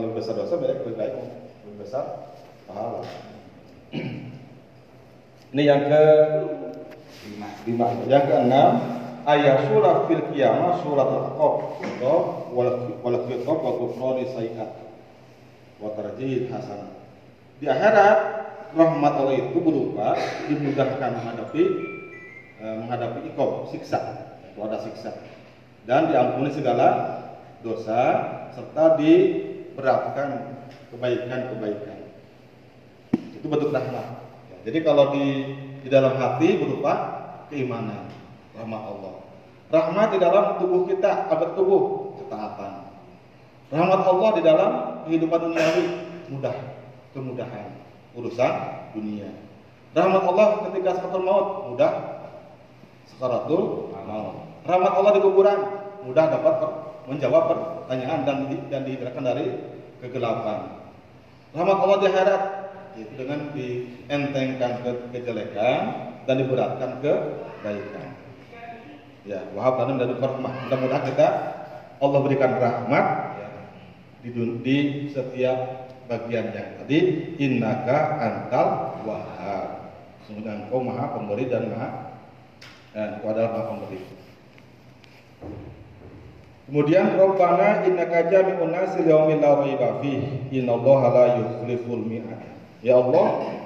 [0.00, 1.14] lebih besar dosa, lebih baik
[1.64, 2.04] lebih besar
[2.68, 3.04] pahala.
[5.50, 6.04] Ini yang ke
[7.68, 7.86] lima.
[8.08, 8.70] Yang keenam,
[9.28, 12.16] ayat surah fil qiyamah surat al-qaf atau
[12.56, 14.70] wal khitab wa kufrani sayiat
[15.80, 16.92] wa tarjih hasanah.
[17.60, 18.18] Di akhirat
[18.72, 20.16] rahmat Allah itu berupa
[20.48, 21.62] dimudahkan menghadapi
[22.60, 24.00] eh, menghadapi ikob siksa.
[24.48, 25.12] Itu ada siksa.
[25.84, 27.20] Dan diampuni segala
[27.60, 28.00] dosa
[28.56, 30.56] serta diberatkan
[30.92, 31.98] kebaikan-kebaikan.
[33.36, 34.06] Itu bentuk rahmat.
[34.52, 35.26] Ya, jadi kalau di
[35.80, 36.92] di dalam hati berupa
[37.48, 38.08] keimanan
[38.54, 39.14] rahmat Allah
[39.70, 42.88] rahmat di dalam tubuh kita apa tubuh ketaatan
[43.72, 44.70] rahmat Allah di dalam
[45.08, 45.84] kehidupan duniawi
[46.30, 46.56] mudah
[47.10, 47.80] kemudahan
[48.14, 48.52] urusan
[48.94, 49.30] dunia.
[49.90, 51.92] Rahmat Allah ketika sakaratul maut mudah
[53.10, 54.36] sakaratul maut.
[54.66, 55.58] Rahmat Allah di kuburan
[56.06, 56.54] mudah dapat
[57.10, 58.36] menjawab pertanyaan dan
[58.70, 59.46] dan dihindarkan dari
[59.98, 60.78] kegelapan.
[61.50, 62.42] Rahmat Allah di akhirat
[62.96, 65.80] yaitu dengan dientengkan ke kejelekan
[66.26, 68.08] dan diberatkan kebaikan.
[69.28, 70.52] Ya, wahab lana dari rahmat.
[70.66, 71.28] Mudah-mudahan kita
[72.00, 73.48] Allah berikan rahmat ya,
[74.24, 74.28] di,
[74.64, 74.76] di
[75.12, 76.98] setiap bagian yang tadi
[77.38, 79.94] innaka antal wahhab.
[80.26, 82.18] Sungguhnya engkau maha pemberi dan maha
[82.96, 84.00] eh, engkau adalah maha pemberi.
[86.70, 92.50] Kemudian Rabbana innaka jami'un nasi liyaumin la raiba fihi innallaha la yukhliful mi'ad.
[92.80, 93.60] Ya Allah,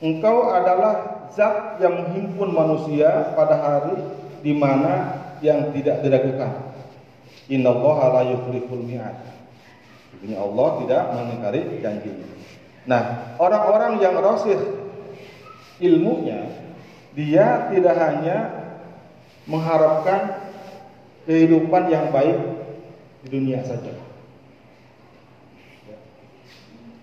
[0.00, 4.00] Engkau adalah zat yang menghimpun manusia pada hari
[4.40, 6.72] di mana yang tidak diragukan.
[7.52, 9.16] Innallaha la yukhliful mi'ad.
[10.16, 12.10] Artinya Allah tidak mengingkari janji.
[12.88, 14.56] Nah, orang-orang yang rasih
[15.84, 16.48] ilmunya,
[17.12, 18.36] dia tidak hanya
[19.44, 20.48] mengharapkan
[21.28, 22.38] kehidupan yang baik
[23.24, 24.09] di dunia saja.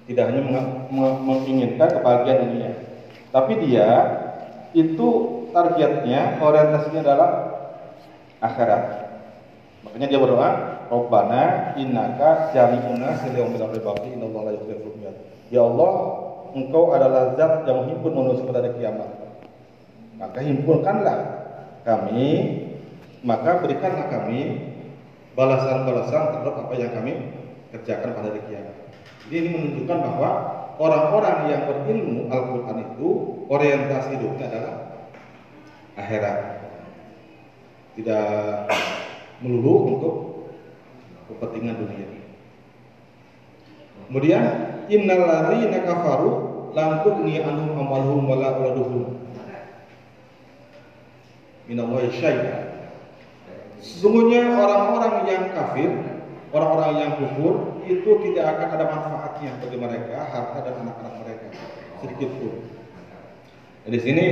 [0.08, 2.72] Tidak hanya meng- meng- menginginkan kebahagiaan dunia,
[3.36, 3.88] tapi dia
[4.72, 5.08] itu
[5.52, 7.30] targetnya, orientasinya adalah
[8.40, 8.84] akhirat.
[9.84, 10.50] Makanya dia berdoa,
[10.88, 15.16] Rabbana innaka jami'una siliyum bil ardi innallaha la yukhliful mi'ad.
[15.52, 15.92] Ya Allah,
[16.56, 19.10] Engkau adalah zat yang menghimpun manusia pada hari kiamat.
[20.18, 21.18] Maka himpunkanlah
[21.84, 22.30] kami,
[23.22, 24.72] maka berikanlah kami
[25.38, 27.14] balasan-balasan terhadap apa yang kami
[27.76, 28.77] kerjakan pada hari kiamat.
[29.28, 30.30] Jadi ini menunjukkan bahwa
[30.80, 33.08] orang-orang yang berilmu Al-Quran itu
[33.52, 34.76] orientasi hidupnya adalah
[36.00, 36.38] akhirat.
[38.00, 38.28] Tidak
[39.44, 40.16] melulu untuk
[41.28, 42.08] kepentingan dunia.
[44.08, 44.44] Kemudian
[44.88, 46.32] innal ladzina kafaru
[46.72, 49.28] lam tughni anhum amaluhum wala auladuhum
[51.68, 52.58] minallahi syai'a.
[53.84, 55.92] Sesungguhnya orang-orang yang kafir,
[56.56, 61.48] orang-orang yang kufur itu tidak akan ada manfaatnya bagi mereka, harta dan anak-anak mereka
[62.04, 62.54] sedikit pun.
[63.84, 64.26] Nah, di sini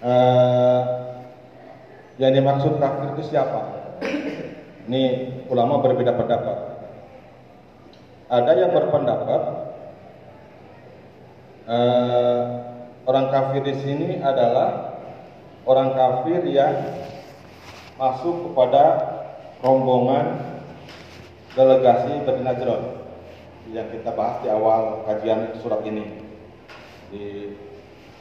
[0.00, 0.82] eh,
[2.16, 3.60] yang dimaksud kafir itu siapa?
[4.84, 5.02] Ini
[5.48, 6.58] ulama berbeda pendapat.
[8.32, 9.42] Ada yang berpendapat
[11.68, 12.42] eh,
[13.04, 15.00] orang kafir di sini adalah
[15.68, 16.72] orang kafir yang
[18.00, 18.84] masuk kepada
[19.62, 20.53] rombongan
[21.54, 22.82] delegasi Najran
[23.70, 26.20] yang kita bahas di awal kajian surat ini
[27.14, 27.54] di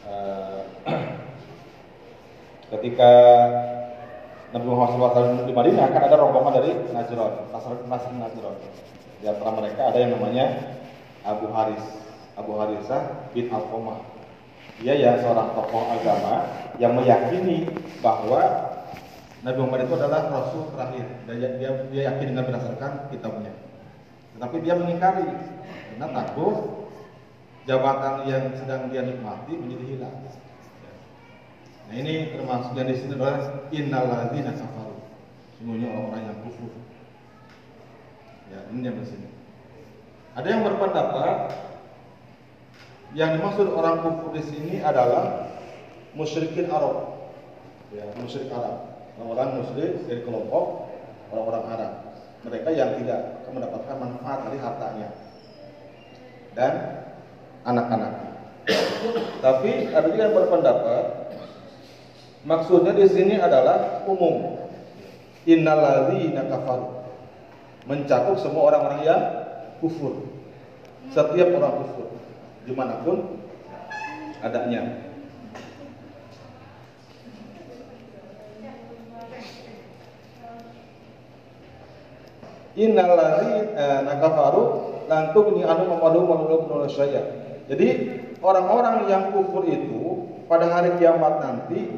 [0.08, 0.62] eh,
[2.78, 3.12] ketika
[4.54, 8.56] Nabi Muhammad SAW di Madinah akan ada rombongan dari Najran, Nasr Nasr Najran.
[9.18, 10.78] Di antara mereka ada yang namanya
[11.26, 11.82] Abu Haris,
[12.38, 13.98] Abu Harisah bin Al-Qamah.
[14.78, 17.66] Dia ya seorang tokoh agama yang meyakini
[18.06, 18.42] bahwa
[19.44, 23.52] Nabi Muhammad itu adalah rasul terakhir dan dia, dia, yakin dengan berdasarkan kitabnya.
[24.40, 25.28] Tetapi dia mengingkari
[25.92, 26.88] karena takut
[27.68, 30.16] jabatan yang sedang dia nikmati menjadi hilang.
[31.92, 34.98] Nah ini termasuk yang di sini adalah innalladzina kafaru.
[35.60, 36.72] Semuanya orang-orang yang kufur.
[38.48, 39.28] Ya, ini yang di sini.
[40.40, 41.36] Ada yang berpendapat
[43.12, 45.52] yang dimaksud orang kufur di sini adalah
[46.16, 47.28] musyrikin Arab.
[47.92, 48.93] Ya, musyrik Arab.
[49.18, 50.90] Orang-orang musyrik dari kelompok
[51.30, 51.94] orang-orang Arab.
[52.44, 55.10] Mereka yang tidak mendapatkan manfaat dari hartanya
[56.58, 56.74] dan
[57.64, 58.32] anak-anaknya.
[59.40, 61.24] Tapi ada juga yang berpendapat
[62.44, 64.60] Maksudnya di sini adalah umum.
[65.48, 66.88] Innalladzina kafaru.
[67.88, 69.22] Mencakup semua orang-orang yang
[69.80, 70.28] kufur.
[71.12, 72.08] Setiap orang kufur
[72.64, 73.44] di mana pun
[74.40, 75.03] adanya.
[82.74, 84.64] Innal ladzina kafaru
[85.06, 87.22] lan tughni anhum amwaluhum wa syai'a.
[87.70, 87.88] Jadi
[88.44, 91.90] orang-orang yang kufur itu pada hari kiamat nanti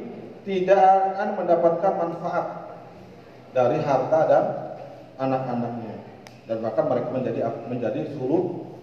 [0.45, 0.77] tidak
[1.15, 2.47] akan mendapatkan manfaat
[3.55, 4.43] dari harta dan
[5.17, 5.95] anak-anaknya
[6.45, 8.77] dan bahkan mereka menjadi menjadi suruh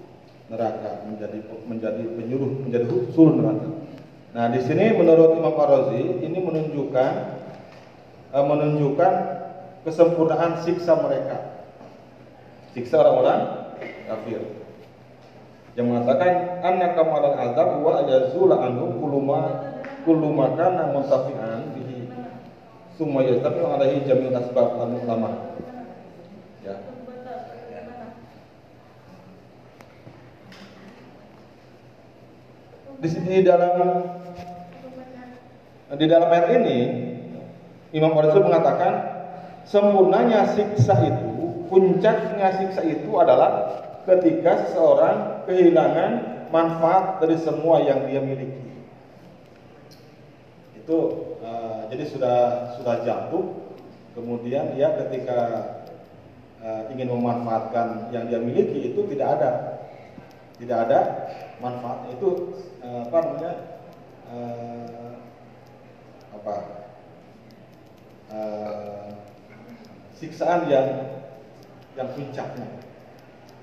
[0.51, 1.39] neraka menjadi
[1.71, 2.85] menjadi penyuruh menjadi
[3.15, 3.69] suruh neraka.
[4.33, 7.13] Nah di sini menurut Imam Ar-Razi ini menunjukkan
[8.33, 9.13] eh, menunjukkan
[9.87, 11.52] kesempurnaan siksa mereka
[12.73, 13.41] siksa orang-orang
[14.09, 14.41] kafir.
[15.73, 19.41] Yang mengatakan anna kamalal azab wa yazula anhu kuluma
[20.05, 22.13] kuluma kana muntafi'an bihi.
[22.97, 25.57] Summa yastafi alaihi jami'ul asbab al-mu'tamah
[26.61, 26.77] ya.
[33.01, 34.05] Di sini dalam
[35.93, 36.79] di dalam ayat ini
[37.97, 38.93] Imam Rasul mengatakan
[39.65, 41.32] sempurnanya siksa itu
[41.73, 46.13] puncaknya siksa itu adalah ketika seseorang kehilangan
[46.53, 48.61] manfaat dari semua yang dia miliki.
[50.77, 50.99] Itu
[51.41, 52.39] uh, jadi sudah
[52.77, 53.65] sudah jatuh.
[54.13, 55.41] Kemudian dia ketika
[56.61, 59.51] uh, ingin memanfaatkan yang dia miliki itu tidak ada.
[60.61, 61.01] Tidak ada
[61.65, 62.53] manfaatnya itu
[62.85, 63.53] uh, apa namanya
[64.29, 65.13] uh,
[66.37, 66.57] apa?
[68.29, 69.09] Uh,
[70.21, 70.89] siksaan yang
[71.99, 72.69] yang puncaknya.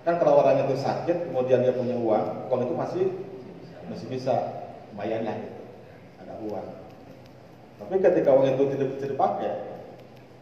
[0.08, 3.06] Kan kalau orang itu sakit kemudian dia punya uang uang itu masih
[3.90, 4.36] masih bisa
[4.94, 5.62] lumayan lah gitu.
[6.24, 6.68] Ada uang.
[7.80, 9.54] Tapi ketika uang itu tidak bisa dipakai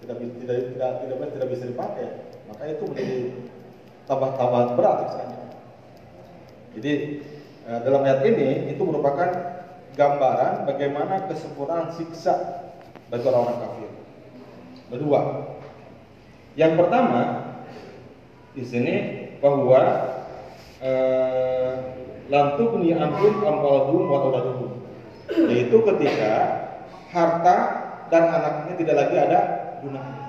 [0.01, 2.05] tidak tidak tidak tidak, tidak bisa dipakai
[2.45, 3.17] maka itu menjadi
[4.05, 5.45] tambah-tambah berat siksaannya
[6.77, 6.93] jadi
[7.65, 9.29] eh, dalam ayat ini itu merupakan
[9.97, 12.69] gambaran bagaimana kesempurnaan siksa
[13.09, 13.89] bagi orang-orang kafir.
[14.93, 15.21] Kedua,
[16.53, 17.36] yang pertama
[18.57, 18.95] di sini
[19.37, 19.81] bahwa
[20.81, 21.73] eh,
[22.27, 24.19] lantuk ni antum amwalhum wa
[25.29, 26.31] yaitu ketika
[27.13, 27.57] harta
[28.09, 29.39] dan anaknya tidak lagi ada
[29.83, 30.25] gunanya.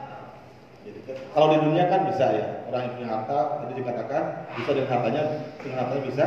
[0.85, 0.99] Jadi
[1.33, 4.23] kalau di dunia kan bisa ya orang yang punya harta itu dikatakan
[4.59, 5.23] bisa dengan hartanya
[5.63, 6.25] dengan hartanya bisa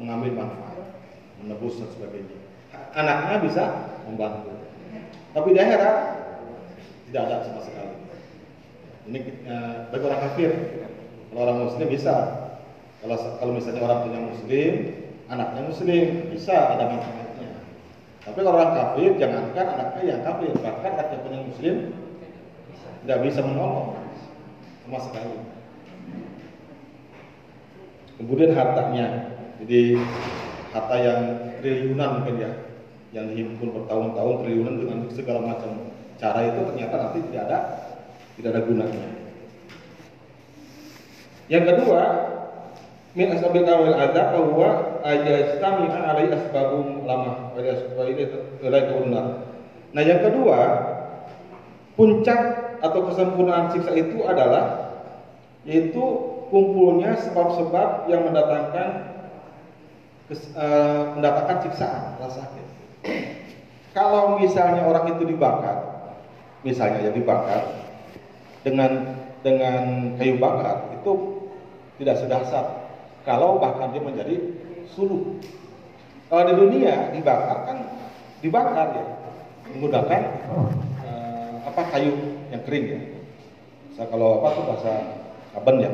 [0.00, 0.78] mengambil manfaat,
[1.42, 2.38] menebus dan sebagainya.
[2.96, 3.64] Anaknya bisa
[4.08, 4.52] membantu.
[5.32, 5.96] Tapi di akhirat
[7.08, 7.96] tidak ada sama sekali.
[9.10, 10.50] Ini eh, bagi orang kafir.
[11.32, 12.14] Kalau orang muslim bisa.
[13.00, 14.72] Kalau kalau misalnya orang punya muslim,
[15.32, 17.50] anaknya muslim bisa ada manfaatnya.
[18.20, 21.76] Tapi kalau orang kafir, jangankan anaknya yang kafir, bahkan anaknya punya muslim
[23.02, 23.96] tidak bisa menolong
[24.84, 25.36] sama sekali.
[28.20, 29.06] Kemudian hartanya,
[29.64, 29.98] jadi
[30.76, 31.20] harta yang
[31.64, 32.52] triliunan mungkin ya,
[33.16, 37.58] yang dihimpun bertahun-tahun triliunan dengan segala macam cara itu ternyata nanti tidak ada
[38.36, 39.21] tidak ada gunanya.
[41.52, 42.00] Yang kedua,
[43.12, 44.68] min asbabil kawil ada bahwa
[45.04, 47.52] ajastami'a alai asbabum lama.
[49.92, 50.58] Nah, yang kedua,
[51.92, 52.40] puncak
[52.80, 54.96] atau kesempurnaan siksa itu adalah
[55.68, 56.00] yaitu
[56.48, 59.12] kumpulnya sebab-sebab yang mendatangkan
[60.32, 62.66] kes, uh, mendatangkan siksaan rasa sakit.
[63.92, 66.08] Kalau misalnya orang itu dibakar,
[66.64, 67.76] misalnya ya dibakar
[68.64, 71.41] dengan dengan kayu bakar itu
[72.00, 72.64] tidak sedasar.
[73.22, 74.36] Kalau bahkan dia menjadi
[74.92, 75.38] suluh.
[76.26, 77.78] Kalau di dunia dibakar kan
[78.40, 79.04] dibakar ya
[79.72, 80.22] menggunakan
[81.04, 82.12] uh, apa kayu
[82.50, 83.00] yang kering ya.
[83.94, 84.94] Saya kalau apa tuh bahasa
[85.52, 85.92] kaben ya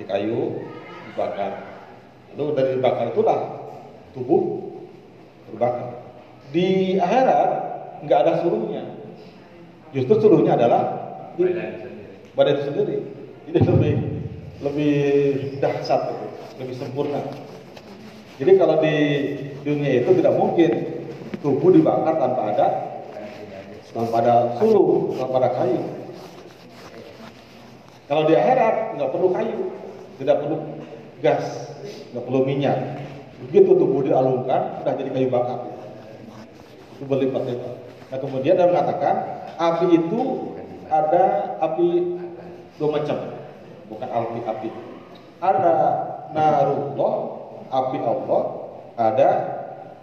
[0.00, 0.64] di kayu
[1.12, 1.52] dibakar.
[2.34, 3.38] Lalu dari dibakar itulah
[4.16, 4.72] tubuh
[5.48, 6.02] terbakar.
[6.50, 7.50] Di akhirat
[8.08, 8.84] nggak ada suruhnya.
[9.92, 10.82] Justru suruhnya adalah
[12.34, 12.96] badan itu sendiri.
[13.48, 14.17] Ini lebih
[14.58, 14.96] lebih
[15.62, 16.14] dahsyat,
[16.58, 17.22] lebih sempurna.
[18.38, 18.96] Jadi kalau di
[19.66, 20.70] dunia itu tidak mungkin
[21.42, 22.66] tubuh dibakar tanpa ada
[23.90, 25.82] tanpa ada suluh, tanpa ada kayu.
[28.08, 29.58] Kalau di akhirat nggak perlu kayu,
[30.22, 30.56] tidak perlu
[31.20, 31.44] gas,
[32.14, 32.78] nggak perlu minyak.
[33.46, 35.66] Begitu tubuh dialungkan, sudah jadi kayu bakar.
[36.98, 37.74] Itu berlipat-lipat.
[38.08, 39.14] Nah kemudian dia mengatakan
[39.60, 40.20] api itu
[40.88, 42.16] ada api
[42.80, 43.18] dua macam,
[43.88, 44.70] bukan api-api.
[45.40, 45.74] Ada
[46.32, 47.14] narullah,
[47.72, 48.42] api Allah,
[48.98, 49.30] ada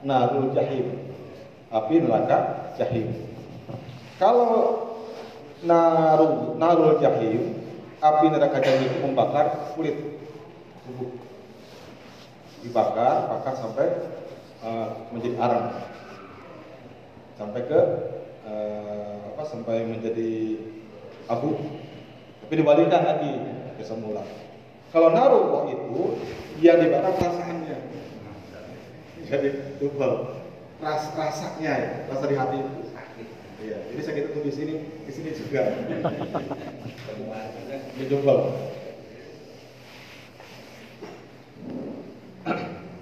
[0.01, 1.13] narul jahim,
[1.69, 3.13] api neraka jahim.
[4.15, 4.47] Kalau
[5.65, 7.61] narul narul jahim,
[7.99, 9.97] api neraka jahim itu membakar kulit
[10.85, 11.11] tubuh,
[12.63, 13.87] dibakar, bakar sampai
[14.63, 15.67] uh, menjadi arang,
[17.35, 17.81] sampai ke
[18.47, 19.43] uh, apa?
[19.45, 20.63] Sampai menjadi
[21.27, 21.57] abu.
[22.45, 24.23] Tapi dibalikan lagi ke semula.
[24.95, 26.19] Kalau narullah itu
[26.63, 27.77] yang dibakar perasaannya.
[29.25, 29.49] Jadi
[29.81, 30.39] double.
[30.79, 32.73] Ras rasanya ya, rasa di hati itu.
[33.65, 34.73] Iya, jadi sakit itu di sini,
[35.07, 35.63] di sini juga.
[37.95, 38.41] Ini double.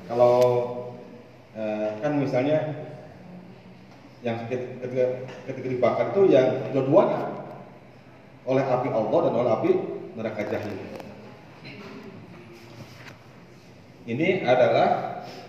[0.06, 0.38] Kalau
[1.58, 2.58] eh, kan misalnya
[4.22, 5.06] yang sakit ketika,
[5.50, 7.28] ketika dibakar itu yang dua-duanya
[8.46, 9.72] oleh api Allah dan oleh api
[10.14, 10.78] neraka jahil.
[14.04, 14.88] Ini adalah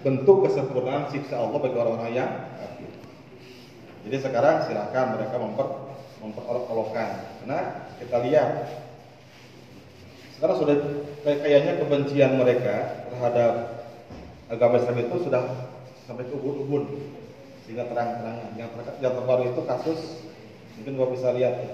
[0.06, 2.92] bentuk kesempurnaan siksa Allah bagi orang-orang yang kafir.
[4.06, 5.68] Jadi sekarang silakan mereka memper
[6.22, 7.10] memperolok-olokkan.
[7.42, 7.58] Karena
[7.98, 8.50] kita lihat
[10.38, 10.76] sekarang sudah
[11.26, 13.52] kayak- kayaknya kebencian mereka terhadap
[14.48, 15.42] agama Islam itu sudah
[16.04, 17.10] sampai ke ubun-ubun
[17.64, 18.54] sehingga terang-terangan.
[18.60, 20.00] Yang, yang terbaru itu kasus
[20.78, 21.70] mungkin gua bisa lihat ya.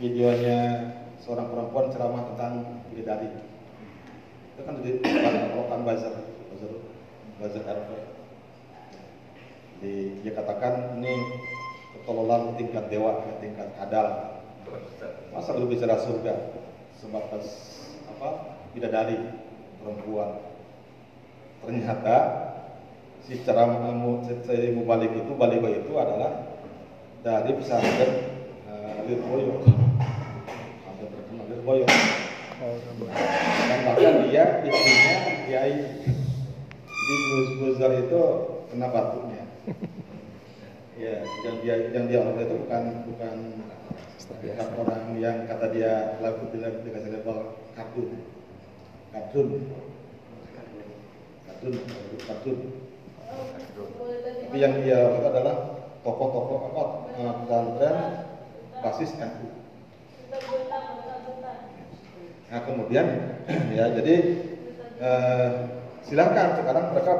[0.00, 0.88] Videonya
[1.20, 3.28] seorang perempuan ceramah tentang bidadari.
[4.56, 4.96] Itu kan di
[5.52, 6.72] lokan bazar bazar
[7.36, 7.90] bazar RP
[9.80, 11.20] di dia katakan ini
[11.96, 14.40] ketololan tingkat dewa tingkat adal
[15.32, 16.52] masa belum bicara surga?
[16.96, 17.44] Sebatas
[18.08, 19.20] apa bidadari
[19.80, 20.40] perempuan.
[21.60, 22.16] Ternyata
[23.24, 23.92] si ceramah
[24.24, 26.56] si mubalik itu baligo itu adalah
[27.20, 28.12] dari pesantren
[28.64, 29.60] uh, Lirboyo
[31.70, 31.86] Lirboyo
[32.60, 35.14] Oh, dan bahkan dia istrinya
[35.48, 35.80] kiai
[37.08, 38.22] di Gus Guzar itu
[38.68, 39.48] kena batunya
[41.00, 43.36] ya yang dia yang dia orang itu bukan bukan
[44.28, 48.08] bukan orang yang kata dia lagu bilang dikasih label kartun.
[49.08, 49.48] Kartun.
[51.48, 51.72] Kartun
[52.28, 52.58] kartun.
[54.20, 56.84] Tapi yang dia itu adalah tokoh-tokoh apa?
[57.16, 57.96] Pesantren
[58.84, 59.60] basis NU
[62.50, 63.06] Nah kemudian
[63.78, 64.14] ya jadi
[64.98, 65.50] eh,
[66.02, 67.12] silakan sekarang mereka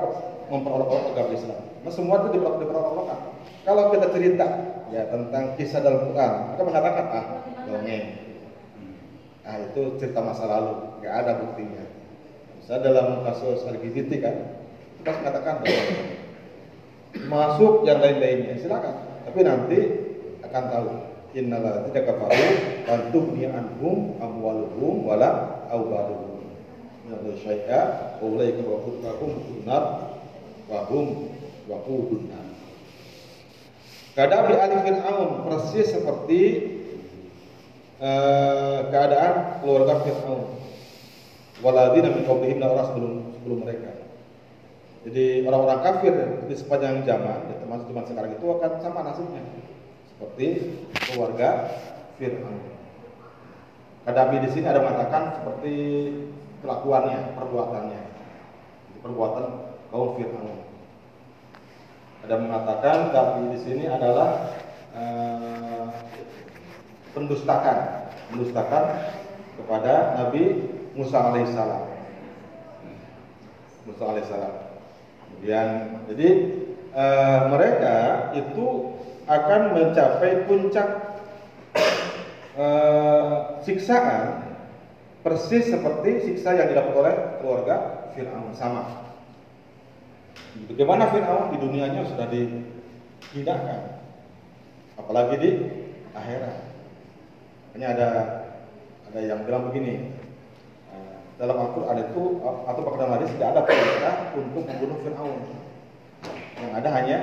[0.51, 1.61] memperolok-olok agama Islam.
[1.87, 3.07] Nah semua itu diperolok diperolok
[3.63, 4.47] Kalau kita cerita
[4.91, 7.25] ya tentang kisah dalam Quran, mereka mengatakan ah
[7.65, 8.05] dongeng.
[9.47, 11.85] Ah itu cerita masa lalu, nggak ada buktinya.
[12.59, 14.37] Misalnya dalam kasus LGBT kan,
[15.01, 15.55] kita mengatakan.
[17.11, 19.27] Masuk yang lain-lainnya silakan.
[19.27, 19.79] Tapi nanti
[20.47, 22.49] akan tahu innal tidak kafaru
[22.91, 26.43] an tughni anhum amwaluhum wala awladuhum
[27.07, 29.85] min syai'a wa ulaika wa hum nar
[30.67, 31.31] wa hum
[31.71, 32.31] waqudun
[34.11, 36.43] Keadaan di Ali Fir'aun persis seperti
[38.03, 40.59] eh, keadaan keluarga Fir'aun.
[41.63, 44.03] Waladina min qablihim dan orang sebelum sebelum mereka.
[45.07, 46.15] Jadi orang-orang kafir
[46.51, 49.43] di sepanjang zaman, ya termasuk zaman sekarang itu akan sama nasibnya
[50.21, 50.77] seperti
[51.09, 51.81] keluarga
[52.21, 52.61] Fir'aun.
[54.05, 55.77] Kadabi di sini ada mengatakan seperti
[56.61, 58.03] kelakuannya, perbuatannya,
[59.01, 59.45] perbuatan
[59.89, 60.61] kaum Fir'aun.
[62.21, 64.53] Ada mengatakan Dabi di sini adalah
[64.93, 65.89] eh,
[67.17, 68.85] pendustakan, pendustakan
[69.57, 71.89] kepada Nabi Musa alaihissalam.
[73.89, 74.55] Musa alaihissalam.
[75.33, 75.69] Kemudian,
[76.13, 76.29] jadi
[76.93, 77.97] eh, mereka
[78.37, 79.00] itu
[79.31, 80.89] akan mencapai puncak
[82.59, 84.43] eh, siksaan
[85.23, 87.77] persis seperti siksa yang didapat oleh keluarga
[88.11, 89.07] Fir'aun sama.
[90.67, 94.03] Bagaimana Fir'aun di dunianya sudah dihinakan,
[94.99, 95.51] apalagi di
[96.11, 96.57] akhirat.
[97.79, 98.09] Hanya ada
[99.15, 100.11] ada yang bilang begini,
[100.91, 105.39] eh, dalam Al-Quran itu atau pada hadis tidak ada perintah untuk membunuh Fir'aun.
[106.59, 107.19] Yang ada hanya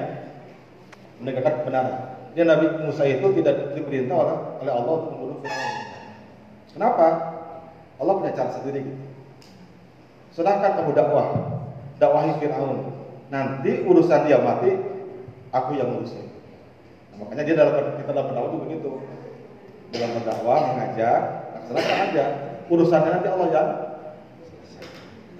[1.22, 1.96] menegakkan kebenaran.
[2.38, 5.74] Dia Nabi Musa itu tidak diperintah oleh oleh Allah untuk membunuh Fir'aun.
[6.78, 7.08] Kenapa?
[7.98, 8.86] Allah punya cara sendiri.
[10.30, 11.28] Sedangkan kamu dakwah,
[11.98, 12.94] dakwahi Fir'aun.
[13.34, 14.70] Nanti urusan dia mati,
[15.50, 16.30] aku yang ngurusin.
[17.12, 18.90] Nah, makanya dia dalam kita dalam berdakwah itu begitu.
[19.98, 21.20] Dalam berdakwah mengajar,
[21.58, 22.26] laksanakan aja.
[22.70, 23.70] Urusannya nanti Allah yang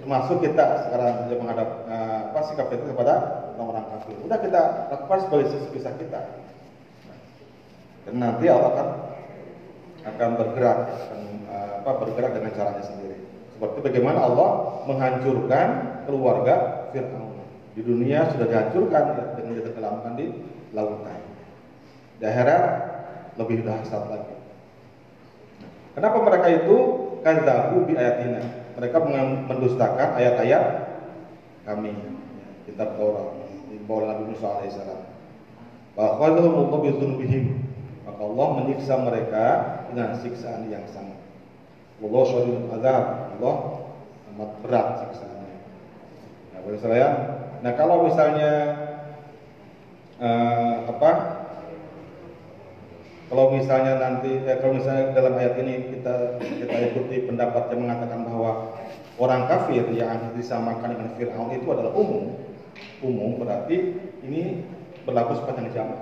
[0.02, 3.14] termasuk kita sekarang menghadap eh, apa sikap kita kepada
[3.58, 4.16] orang-orang kafir.
[4.22, 4.62] Udah kita
[4.94, 6.22] lakukan sebagai sebisa kita.
[8.06, 8.90] Dan nanti Allah akan
[10.08, 13.18] akan bergerak akan eh, apa bergerak dengan caranya sendiri.
[13.58, 14.50] Seperti bagaimana Allah
[14.86, 15.68] menghancurkan
[16.06, 17.42] keluarga Fir'aun.
[17.74, 20.26] Di dunia sudah dihancurkan ya, dengan ditenggelamkan di
[20.78, 21.20] lautan.
[22.22, 22.64] Di akhirat
[23.42, 24.36] lebih dahsyat lagi.
[25.98, 26.78] Kenapa mereka itu
[27.26, 28.46] kadzabu bi ayatina?
[28.78, 28.98] Mereka
[29.50, 30.64] mendustakan ayat-ayat
[31.66, 31.98] kami,
[32.70, 33.47] kitab Taurat,
[33.88, 35.02] bawah Nabi Musa alaihissalam.
[35.98, 37.46] Bahwa Allah bi dzunubihim
[38.08, 39.46] maka Allah menyiksa mereka
[39.92, 41.14] dengan siksaan yang sama.
[42.02, 43.06] Allah syadidul azab,
[43.38, 43.56] Allah
[44.34, 45.58] amat berat siksaannya.
[46.54, 47.08] Nah, boleh saya.
[47.62, 48.52] Nah, kalau misalnya
[50.18, 51.12] eh, apa?
[53.28, 58.24] Kalau misalnya nanti, eh, kalau misalnya dalam ayat ini kita kita ikuti pendapat yang mengatakan
[58.24, 58.72] bahwa
[59.20, 62.34] orang kafir yang disamakan dengan Fir'aun itu adalah umum,
[63.02, 64.66] umum berarti ini
[65.06, 66.00] berlaku sepanjang zaman.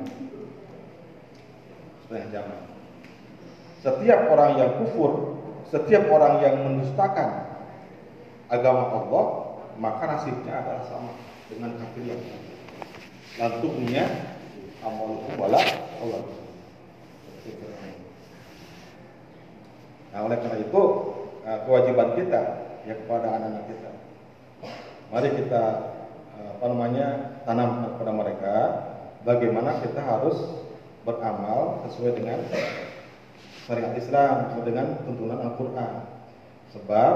[2.06, 2.60] Sepanjang zaman.
[3.86, 5.12] Setiap orang yang kufur,
[5.70, 7.46] setiap orang yang mendustakan
[8.50, 9.26] agama Allah,
[9.78, 11.14] maka nasibnya adalah sama
[11.52, 12.44] dengan kafir yang lain.
[13.36, 14.04] Lantuknya
[14.82, 15.62] amalukum wala
[16.02, 16.22] Allah.
[20.16, 20.82] Nah, oleh karena itu
[21.44, 22.42] eh, kewajiban kita
[22.88, 23.92] ya kepada anak-anak kita.
[25.12, 25.64] Mari kita
[26.54, 27.08] apa namanya
[27.46, 28.56] tanam kepada mereka
[29.26, 30.38] bagaimana kita harus
[31.06, 32.40] beramal sesuai dengan
[33.66, 36.06] syariat Islam, sesuai dengan tuntunan Al-Qur'an.
[36.74, 37.14] Sebab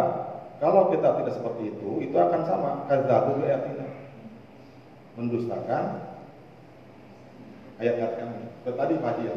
[0.58, 3.86] kalau kita tidak seperti itu, itu akan sama kadzabu ayatina.
[5.18, 5.84] Mendustakan
[7.80, 8.42] ayat-ayat kami.
[8.70, 9.36] Tadi Haji ya,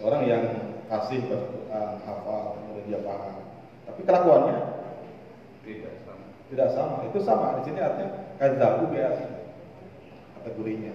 [0.00, 0.42] orang yang
[0.88, 3.34] kasih baca Quran, hafal, kemudian dia paham.
[3.84, 4.58] Tapi kelakuannya
[5.64, 6.13] Tidak.
[6.52, 6.96] Tidak sama.
[7.08, 7.56] Itu sama.
[7.60, 9.38] Di sini artinya kadzabu ayatina.
[10.40, 10.92] Kategorinya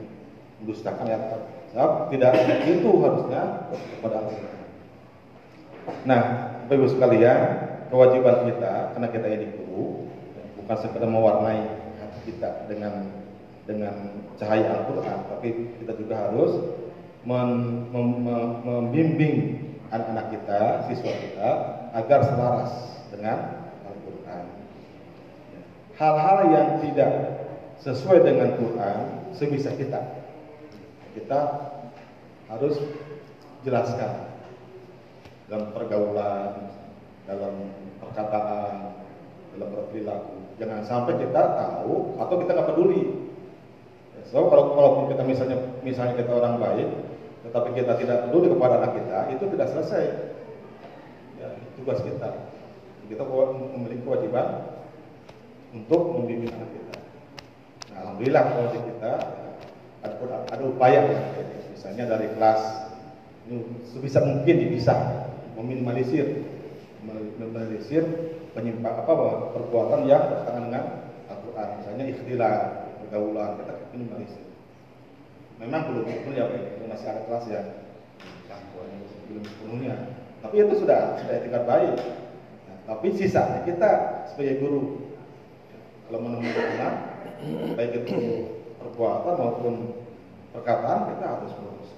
[0.61, 2.33] mendustakan ayat Sebab tidak
[2.65, 4.57] itu harusnya kepada Al-Quran.
[6.05, 6.21] Nah,
[6.69, 7.41] Bapak sekalian,
[7.89, 10.05] kewajiban kita karena kita ini guru
[10.61, 11.65] bukan sekedar mewarnai
[11.97, 13.09] hati kita dengan
[13.65, 13.93] dengan
[14.37, 15.49] cahaya Al-Quran, tapi
[15.81, 16.61] kita juga harus
[17.25, 19.35] membimbing
[19.89, 21.49] anak-anak kita, siswa kita
[21.93, 22.73] agar selaras
[23.13, 23.58] dengan.
[25.99, 27.11] Hal-hal yang tidak
[27.83, 28.97] sesuai dengan Quran
[29.35, 29.99] sebisa kita
[31.11, 31.39] kita
[32.47, 32.79] harus
[33.67, 34.31] jelaskan
[35.51, 36.71] dalam pergaulan,
[37.25, 37.53] dalam
[37.99, 38.95] perkataan,
[39.57, 40.55] dalam berperilaku.
[40.61, 43.03] Jangan sampai kita tahu atau kita nggak peduli.
[44.29, 46.89] So kalau walaupun kita misalnya misalnya kita orang baik,
[47.49, 50.03] tetapi kita tidak peduli kepada anak kita, itu tidak selesai.
[51.41, 52.29] Ya, tugas kita.
[53.09, 54.78] Kita memiliki kewajiban
[55.73, 56.95] untuk membimbing anak kita.
[57.93, 59.13] Nah, alhamdulillah kalau kita
[59.99, 60.15] ada,
[60.49, 61.19] ada upaya ya,
[61.73, 62.61] misalnya dari kelas
[63.49, 66.45] ini sebisa mungkin dipisah, meminimalisir,
[67.01, 68.03] meminimalisir
[68.53, 69.13] penyimpang apa
[69.53, 70.83] perbuatan yang bertentangan dengan
[71.29, 72.57] Al-Quran, misalnya ikhtilat,
[73.05, 74.45] pergaulan, kita minimalisir.
[75.59, 76.45] Memang belum belum ya,
[76.87, 77.67] masih ada kelas yang
[79.29, 79.93] belum sepenuhnya,
[80.41, 81.95] tapi itu sudah sudah tingkat baik.
[82.65, 83.89] Nah, tapi sisanya kita
[84.33, 85.08] sebagai guru
[86.09, 86.93] kalau menemukan anak
[87.77, 88.49] baik itu
[88.81, 89.73] perbuatan maupun
[90.57, 91.89] perkataan kita harus lurus.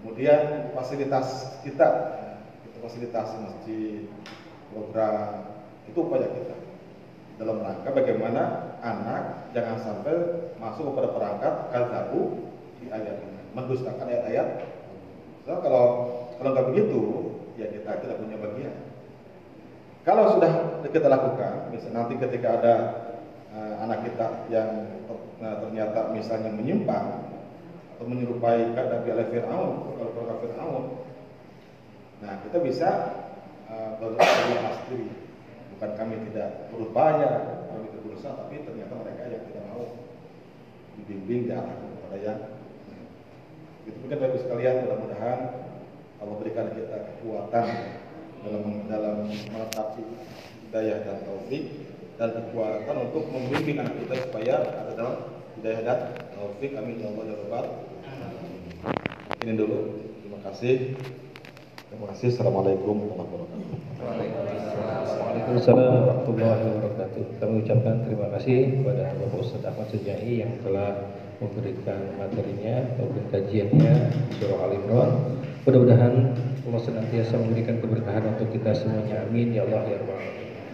[0.00, 1.88] Kemudian fasilitas kita,
[2.64, 4.08] itu fasilitas masjid,
[4.72, 5.44] program,
[5.84, 6.56] itu upaya kita
[7.36, 10.16] dalam rangka bagaimana anak jangan sampai
[10.56, 12.48] masuk kepada perangkat kadzabu
[12.80, 14.48] di ayat ini, mendustakan ayat-ayat.
[15.44, 15.84] So, kalau
[16.40, 17.00] kalau nggak begitu,
[17.60, 18.74] ya kita tidak punya bagian.
[20.02, 22.74] Kalau sudah kita lakukan, misalnya nanti ketika ada
[23.52, 24.88] uh, anak kita yang
[25.38, 27.32] nah, ternyata misalnya menyimpang
[27.96, 30.84] atau menyerupai Nabi ala Fir'aun kalau keluarga Fir'aun
[32.22, 32.90] nah kita bisa
[33.68, 35.10] uh, berlepas diri
[35.76, 37.30] bukan kami tidak berupaya
[37.70, 39.84] kami tidak berusaha tapi ternyata mereka yang tidak mau
[40.98, 42.40] dibimbing diarahkan kepada yang
[43.82, 45.40] itu mungkin Bapak sekalian mudah-mudahan
[46.22, 47.66] Allah berikan kita kekuatan
[48.46, 50.02] dalam dalam menetapi
[50.70, 55.16] hidayah dan taufik dan kekuatan untuk membimbing anak kita supaya ada dalam
[55.58, 55.98] hidayah dan
[56.36, 57.62] taufik amin ya Allah ya
[59.42, 59.78] ini dulu
[60.22, 60.94] terima kasih
[61.90, 63.82] terima kasih assalamualaikum warahmatullahi wabarakatuh
[65.22, 67.24] Waalaikumsalam warahmatullahi wabarakatuh.
[67.38, 70.90] Kami ucapkan terima kasih kepada Bapak Ustadz Ahmad Sejai yang telah
[71.38, 73.94] memberikan materinya ataupun kajiannya
[74.42, 74.72] surah Al.
[75.62, 76.14] Mudah-mudahan
[76.66, 79.22] Allah senantiasa memberikan keberkahan untuk kita semuanya.
[79.22, 80.51] Amin ya Allah ya Rabbal.